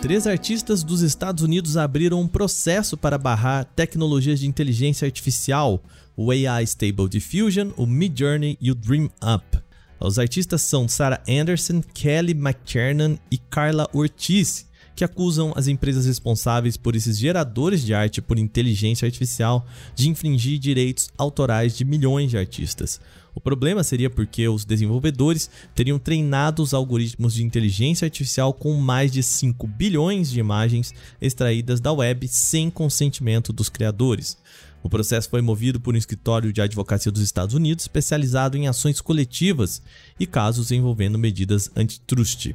Três 0.01 0.25
artistas 0.25 0.81
dos 0.81 1.01
Estados 1.01 1.43
Unidos 1.43 1.75
abriram 1.75 2.21
um 2.21 2.27
processo 2.27 2.95
para 2.95 3.17
barrar 3.17 3.65
tecnologias 3.65 4.39
de 4.39 4.47
inteligência 4.47 5.05
artificial, 5.05 5.83
o 6.15 6.31
AI 6.31 6.63
Stable 6.63 7.09
Diffusion, 7.09 7.71
o 7.75 7.85
Midjourney 7.85 8.57
e 8.62 8.71
o 8.71 8.75
Dream 8.75 9.09
Up. 9.21 9.59
Os 9.99 10.17
artistas 10.17 10.62
são 10.62 10.88
Sarah 10.88 11.21
Anderson, 11.27 11.81
Kelly 11.93 12.31
McTiernan 12.31 13.17
e 13.29 13.38
Carla 13.38 13.89
Ortiz, 13.91 14.65
que 14.95 15.03
acusam 15.03 15.51
as 15.53 15.67
empresas 15.67 16.05
responsáveis 16.05 16.77
por 16.77 16.95
esses 16.95 17.19
geradores 17.19 17.83
de 17.83 17.93
arte 17.93 18.21
por 18.21 18.39
inteligência 18.39 19.05
artificial 19.05 19.67
de 19.95 20.09
infringir 20.09 20.59
direitos 20.59 21.09
autorais 21.17 21.75
de 21.75 21.83
milhões 21.83 22.31
de 22.31 22.38
artistas. 22.38 23.01
O 23.39 23.41
problema 23.41 23.86
seria 23.86 24.10
porque 24.10 24.49
os 24.49 24.65
desenvolvedores 24.65 25.49
teriam 25.73 25.97
treinado 25.97 26.62
os 26.62 26.73
algoritmos 26.73 27.34
de 27.34 27.41
inteligência 27.41 28.06
artificial 28.06 28.54
com 28.54 28.75
mais 28.75 29.13
de 29.13 29.23
5 29.23 29.65
bilhões 29.65 30.30
de 30.30 30.41
imagens 30.41 30.93
extraídas 31.21 31.80
da 31.80 31.93
web 31.93 32.28
sem 32.28 32.69
consentimento 32.69 33.54
dos 33.54 33.69
criadores. 33.69 34.38
O 34.84 34.89
processo 34.89 35.30
foi 35.30 35.41
movido 35.41 35.80
por 35.80 35.95
um 35.95 35.97
escritório 35.97 36.52
de 36.52 36.62
advocacia 36.62 37.10
dos 37.10 37.21
Estados 37.21 37.56
Unidos 37.56 37.86
especializado 37.86 38.58
em 38.58 38.67
ações 38.67 38.99
coletivas 38.99 39.82
e 40.19 40.28
casos 40.28 40.69
envolvendo 40.69 41.17
medidas 41.17 41.71
antitrust. 41.78 42.54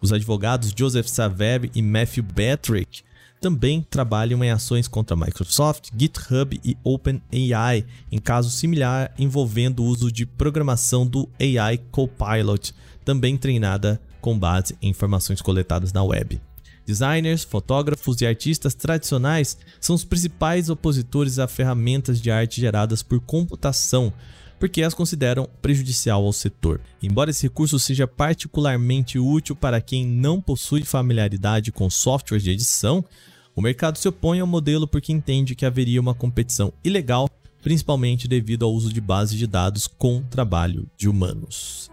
Os 0.00 0.14
advogados 0.14 0.72
Joseph 0.74 1.08
Saveri 1.08 1.70
e 1.74 1.82
Matthew 1.82 2.24
Batrick 2.24 3.02
também 3.42 3.84
trabalham 3.90 4.44
em 4.44 4.50
ações 4.52 4.86
contra 4.86 5.16
Microsoft, 5.16 5.90
GitHub 5.98 6.60
e 6.64 6.76
OpenAI, 6.84 7.84
em 8.10 8.18
caso 8.18 8.48
similar 8.48 9.12
envolvendo 9.18 9.82
o 9.82 9.86
uso 9.86 10.12
de 10.12 10.24
programação 10.24 11.04
do 11.04 11.28
AI 11.40 11.78
Copilot, 11.90 12.72
também 13.04 13.36
treinada 13.36 14.00
com 14.20 14.38
base 14.38 14.76
em 14.80 14.90
informações 14.90 15.42
coletadas 15.42 15.92
na 15.92 16.04
web. 16.04 16.40
Designers, 16.86 17.42
fotógrafos 17.42 18.20
e 18.20 18.26
artistas 18.26 18.74
tradicionais 18.74 19.58
são 19.80 19.96
os 19.96 20.04
principais 20.04 20.70
opositores 20.70 21.40
a 21.40 21.48
ferramentas 21.48 22.20
de 22.20 22.30
arte 22.30 22.60
geradas 22.60 23.02
por 23.02 23.20
computação, 23.20 24.12
porque 24.60 24.82
as 24.82 24.94
consideram 24.94 25.48
prejudicial 25.60 26.24
ao 26.24 26.32
setor. 26.32 26.80
Embora 27.02 27.30
esse 27.30 27.42
recurso 27.42 27.76
seja 27.80 28.06
particularmente 28.06 29.18
útil 29.18 29.56
para 29.56 29.80
quem 29.80 30.06
não 30.06 30.40
possui 30.40 30.84
familiaridade 30.84 31.72
com 31.72 31.90
softwares 31.90 32.44
de 32.44 32.52
edição, 32.52 33.04
o 33.54 33.60
mercado 33.60 33.98
se 33.98 34.08
opõe 34.08 34.40
ao 34.40 34.46
modelo 34.46 34.88
porque 34.88 35.12
entende 35.12 35.54
que 35.54 35.66
haveria 35.66 36.00
uma 36.00 36.14
competição 36.14 36.72
ilegal, 36.82 37.28
principalmente 37.62 38.26
devido 38.26 38.64
ao 38.64 38.72
uso 38.72 38.92
de 38.92 39.00
bases 39.00 39.38
de 39.38 39.46
dados 39.46 39.86
com 39.86 40.22
trabalho 40.22 40.88
de 40.96 41.08
humanos. 41.08 41.90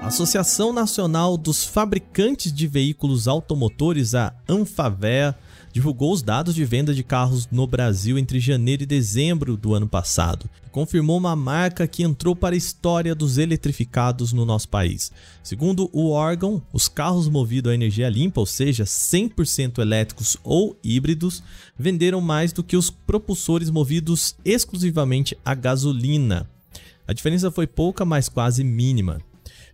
A 0.00 0.06
Associação 0.06 0.72
Nacional 0.72 1.36
dos 1.36 1.64
Fabricantes 1.64 2.52
de 2.52 2.66
Veículos 2.66 3.28
Automotores, 3.28 4.14
a 4.14 4.34
ANFAVEA, 4.48 5.36
divulgou 5.72 6.12
os 6.12 6.22
dados 6.22 6.54
de 6.54 6.64
venda 6.64 6.94
de 6.94 7.02
carros 7.02 7.48
no 7.50 7.66
Brasil 7.66 8.18
entre 8.18 8.40
janeiro 8.40 8.82
e 8.82 8.86
dezembro 8.86 9.56
do 9.56 9.74
ano 9.74 9.88
passado. 9.88 10.48
Confirmou 10.72 11.16
uma 11.16 11.34
marca 11.34 11.86
que 11.86 12.02
entrou 12.02 12.34
para 12.34 12.54
a 12.54 12.58
história 12.58 13.14
dos 13.14 13.38
eletrificados 13.38 14.32
no 14.32 14.44
nosso 14.44 14.68
país. 14.68 15.10
Segundo 15.42 15.90
o 15.92 16.10
órgão, 16.10 16.62
os 16.72 16.88
carros 16.88 17.28
movidos 17.28 17.72
a 17.72 17.74
energia 17.74 18.08
limpa, 18.08 18.40
ou 18.40 18.46
seja, 18.46 18.84
100% 18.84 19.78
elétricos 19.78 20.36
ou 20.44 20.76
híbridos, 20.82 21.42
venderam 21.78 22.20
mais 22.20 22.52
do 22.52 22.62
que 22.62 22.76
os 22.76 22.90
propulsores 22.90 23.70
movidos 23.70 24.36
exclusivamente 24.44 25.36
a 25.44 25.54
gasolina. 25.54 26.48
A 27.06 27.12
diferença 27.12 27.50
foi 27.50 27.66
pouca, 27.66 28.04
mas 28.04 28.28
quase 28.28 28.62
mínima. 28.62 29.20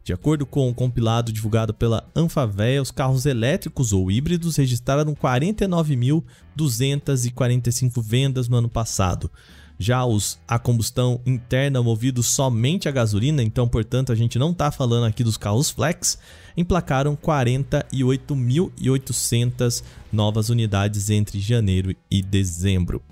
De 0.07 0.13
acordo 0.13 0.47
com 0.47 0.61
o 0.61 0.69
um 0.69 0.73
compilado 0.73 1.33
divulgado 1.33 1.75
pela 1.75 2.09
Anfavea, 2.15 2.81
os 2.81 2.93
carros 2.93 3.27
elétricos 3.27 3.93
ou 3.93 4.09
híbridos 4.09 4.55
registraram 4.55 5.17
49.245 5.17 8.01
vendas 8.01 8.49
no 8.49 8.57
ano 8.57 8.69
passado. 8.69 9.29
Já 9.77 10.05
os 10.05 10.39
a 10.47 10.61
combustão 10.61 11.21
interna 11.27 11.83
movidos 11.83 12.29
somente 12.29 12.89
a 12.89 12.93
gasolina, 12.93 13.43
então 13.43 13.67
portanto 13.67 14.13
a 14.13 14.15
gente 14.15 14.39
não 14.39 14.53
está 14.53 14.71
falando 14.71 15.07
aqui 15.07 15.25
dos 15.25 15.37
carros 15.37 15.71
flex, 15.71 16.21
emplacaram 16.57 17.17
48.800 17.17 19.83
novas 20.13 20.51
unidades 20.51 21.11
entre 21.11 21.41
janeiro 21.41 21.93
e 22.09 22.23
dezembro. 22.23 23.03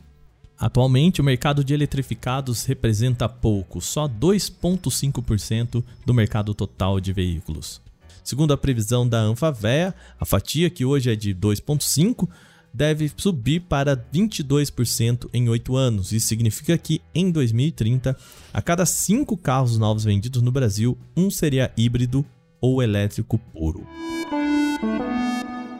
Atualmente, 0.65 1.21
o 1.21 1.25
mercado 1.25 1.63
de 1.63 1.75
eletrificados 1.75 2.65
representa 2.65 3.29
pouco, 3.29 3.83
só 3.83 4.09
2,5% 4.09 5.85
do 6.07 6.15
mercado 6.15 6.55
total 6.55 6.99
de 6.99 7.13
veículos. 7.13 7.83
Segundo 8.25 8.55
a 8.55 8.57
previsão 8.57 9.07
da 9.07 9.21
Anfavea, 9.21 9.95
a 10.19 10.25
fatia, 10.25 10.71
que 10.71 10.83
hoje 10.83 11.11
é 11.11 11.15
de 11.15 11.35
2,5%, 11.35 12.27
deve 12.73 13.13
subir 13.15 13.61
para 13.61 13.95
22% 13.95 15.29
em 15.35 15.51
8 15.51 15.77
anos. 15.77 16.13
Isso 16.13 16.29
significa 16.29 16.79
que 16.79 17.03
em 17.15 17.31
2030, 17.31 18.17
a 18.51 18.63
cada 18.63 18.87
5 18.87 19.37
carros 19.37 19.77
novos 19.77 20.05
vendidos 20.05 20.41
no 20.41 20.51
Brasil, 20.51 20.97
um 21.15 21.31
seria 21.31 21.71
híbrido 21.77 22.25
ou 22.59 22.83
elétrico 22.83 23.37
puro. 23.53 23.87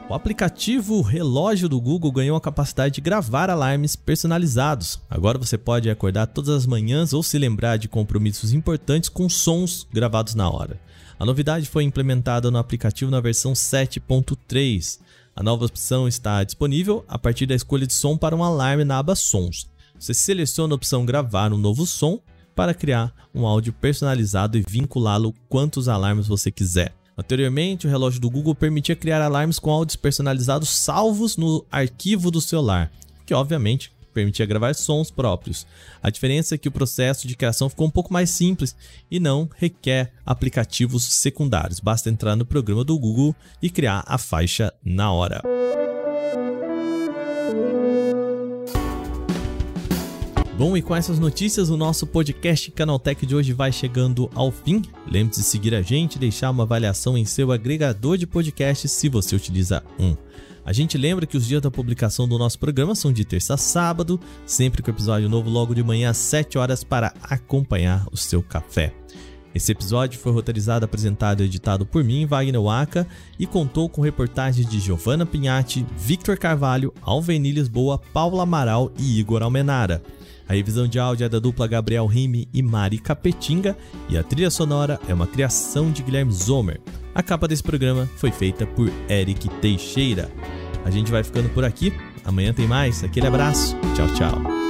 O 0.07 0.13
aplicativo 0.13 1.01
relógio 1.01 1.67
do 1.67 1.81
Google 1.81 2.11
ganhou 2.11 2.37
a 2.37 2.41
capacidade 2.41 2.93
de 2.95 3.01
gravar 3.01 3.49
alarmes 3.49 3.95
personalizados. 3.95 5.01
Agora 5.09 5.39
você 5.39 5.57
pode 5.57 5.89
acordar 5.89 6.27
todas 6.27 6.51
as 6.51 6.67
manhãs 6.67 7.11
ou 7.11 7.23
se 7.23 7.39
lembrar 7.39 7.77
de 7.77 7.87
compromissos 7.87 8.53
importantes 8.53 9.09
com 9.09 9.27
sons 9.27 9.87
gravados 9.91 10.35
na 10.35 10.47
hora. 10.47 10.79
A 11.17 11.25
novidade 11.25 11.65
foi 11.65 11.83
implementada 11.83 12.51
no 12.51 12.59
aplicativo 12.59 13.09
na 13.09 13.19
versão 13.19 13.53
7.3. 13.53 14.99
A 15.35 15.41
nova 15.41 15.65
opção 15.65 16.07
está 16.07 16.43
disponível 16.43 17.03
a 17.07 17.17
partir 17.17 17.47
da 17.47 17.55
escolha 17.55 17.87
de 17.87 17.93
som 17.93 18.15
para 18.15 18.35
um 18.35 18.43
alarme 18.43 18.83
na 18.83 18.99
aba 18.99 19.15
Sons. 19.15 19.67
Você 19.99 20.13
seleciona 20.13 20.75
a 20.75 20.77
opção 20.77 21.03
Gravar 21.03 21.51
um 21.51 21.57
novo 21.57 21.83
som 21.87 22.19
para 22.55 22.75
criar 22.75 23.11
um 23.33 23.43
áudio 23.47 23.73
personalizado 23.73 24.55
e 24.55 24.63
vinculá-lo 24.67 25.33
quantos 25.49 25.89
alarmes 25.89 26.27
você 26.27 26.51
quiser. 26.51 26.93
Anteriormente, 27.17 27.87
o 27.87 27.89
relógio 27.89 28.19
do 28.19 28.29
Google 28.29 28.53
permitia 28.53 28.95
criar 28.95 29.21
alarmes 29.21 29.59
com 29.59 29.71
áudios 29.71 29.95
personalizados 29.95 30.69
salvos 30.69 31.37
no 31.37 31.65
arquivo 31.71 32.29
do 32.29 32.41
celular, 32.41 32.91
que 33.25 33.33
obviamente 33.33 33.93
permitia 34.13 34.45
gravar 34.45 34.73
sons 34.73 35.11
próprios. 35.11 35.67
A 36.01 36.09
diferença 36.09 36.55
é 36.55 36.57
que 36.57 36.69
o 36.69 36.71
processo 36.71 37.27
de 37.27 37.35
criação 37.35 37.69
ficou 37.69 37.85
um 37.85 37.91
pouco 37.91 38.13
mais 38.13 38.29
simples 38.29 38.75
e 39.11 39.19
não 39.19 39.49
requer 39.57 40.13
aplicativos 40.25 41.03
secundários. 41.03 41.81
Basta 41.81 42.09
entrar 42.09 42.35
no 42.35 42.45
programa 42.45 42.83
do 42.83 42.97
Google 42.97 43.35
e 43.61 43.69
criar 43.69 44.03
a 44.07 44.17
faixa 44.17 44.73
na 44.83 45.11
hora. 45.11 45.54
Bom, 50.57 50.77
e 50.77 50.81
com 50.81 50.95
essas 50.95 51.19
notícias, 51.19 51.69
o 51.69 51.75
nosso 51.75 52.07
podcast 52.07 52.71
Canaltech 52.71 53.25
de 53.25 53.35
hoje 53.35 53.51
vai 53.51 53.73
chegando 53.73 54.29
ao 54.33 54.53
fim. 54.53 54.81
Lembre-se 55.05 55.41
de 55.41 55.47
seguir 55.47 55.75
a 55.75 55.81
gente 55.81 56.15
e 56.15 56.19
deixar 56.19 56.49
uma 56.49 56.63
avaliação 56.63 57.17
em 57.17 57.25
seu 57.25 57.51
agregador 57.51 58.17
de 58.17 58.25
podcasts 58.25 58.89
se 58.89 59.09
você 59.09 59.35
utiliza 59.35 59.83
um. 59.99 60.15
A 60.63 60.71
gente 60.71 60.97
lembra 60.97 61.25
que 61.25 61.35
os 61.35 61.45
dias 61.45 61.61
da 61.61 61.69
publicação 61.69 62.25
do 62.25 62.37
nosso 62.37 62.57
programa 62.57 62.95
são 62.95 63.11
de 63.11 63.25
terça 63.25 63.55
a 63.55 63.57
sábado, 63.57 64.17
sempre 64.45 64.81
com 64.81 64.89
episódio 64.89 65.27
novo 65.27 65.49
logo 65.49 65.75
de 65.75 65.83
manhã 65.83 66.11
às 66.11 66.17
7 66.17 66.57
horas 66.57 66.85
para 66.85 67.13
acompanhar 67.21 68.07
o 68.09 68.15
seu 68.15 68.41
café. 68.41 68.93
Esse 69.53 69.73
episódio 69.73 70.17
foi 70.17 70.31
roteirizado, 70.31 70.85
apresentado 70.85 71.43
e 71.43 71.47
editado 71.47 71.85
por 71.85 72.01
mim, 72.01 72.25
Wagner 72.25 72.61
Waka, 72.61 73.05
e 73.37 73.45
contou 73.45 73.89
com 73.89 74.01
reportagens 74.01 74.65
de 74.65 74.79
Giovanna 74.79 75.25
Pinhatti, 75.25 75.85
Victor 75.97 76.37
Carvalho, 76.37 76.93
Alveni 77.01 77.51
Lisboa, 77.51 77.99
Paula 78.13 78.43
Amaral 78.43 78.89
e 78.97 79.19
Igor 79.19 79.43
Almenara. 79.43 80.01
A 80.47 80.53
revisão 80.53 80.87
de 80.87 80.99
áudio 80.99 81.25
é 81.25 81.29
da 81.29 81.39
dupla 81.39 81.67
Gabriel 81.67 82.05
Rime 82.05 82.47
e 82.53 82.61
Mari 82.61 82.99
Capetinga 82.99 83.75
e 84.09 84.17
a 84.17 84.23
trilha 84.23 84.51
sonora 84.51 84.99
é 85.07 85.13
uma 85.13 85.27
criação 85.27 85.91
de 85.91 86.03
Guilherme 86.03 86.31
Zomer. 86.31 86.79
A 87.13 87.23
capa 87.23 87.47
desse 87.47 87.63
programa 87.63 88.09
foi 88.17 88.31
feita 88.31 88.65
por 88.67 88.91
Eric 89.09 89.49
Teixeira. 89.61 90.29
A 90.83 90.91
gente 90.91 91.11
vai 91.11 91.23
ficando 91.23 91.49
por 91.49 91.65
aqui. 91.65 91.91
Amanhã 92.23 92.53
tem 92.53 92.67
mais. 92.67 93.03
Aquele 93.03 93.27
abraço. 93.27 93.75
Tchau, 93.95 94.07
tchau. 94.13 94.64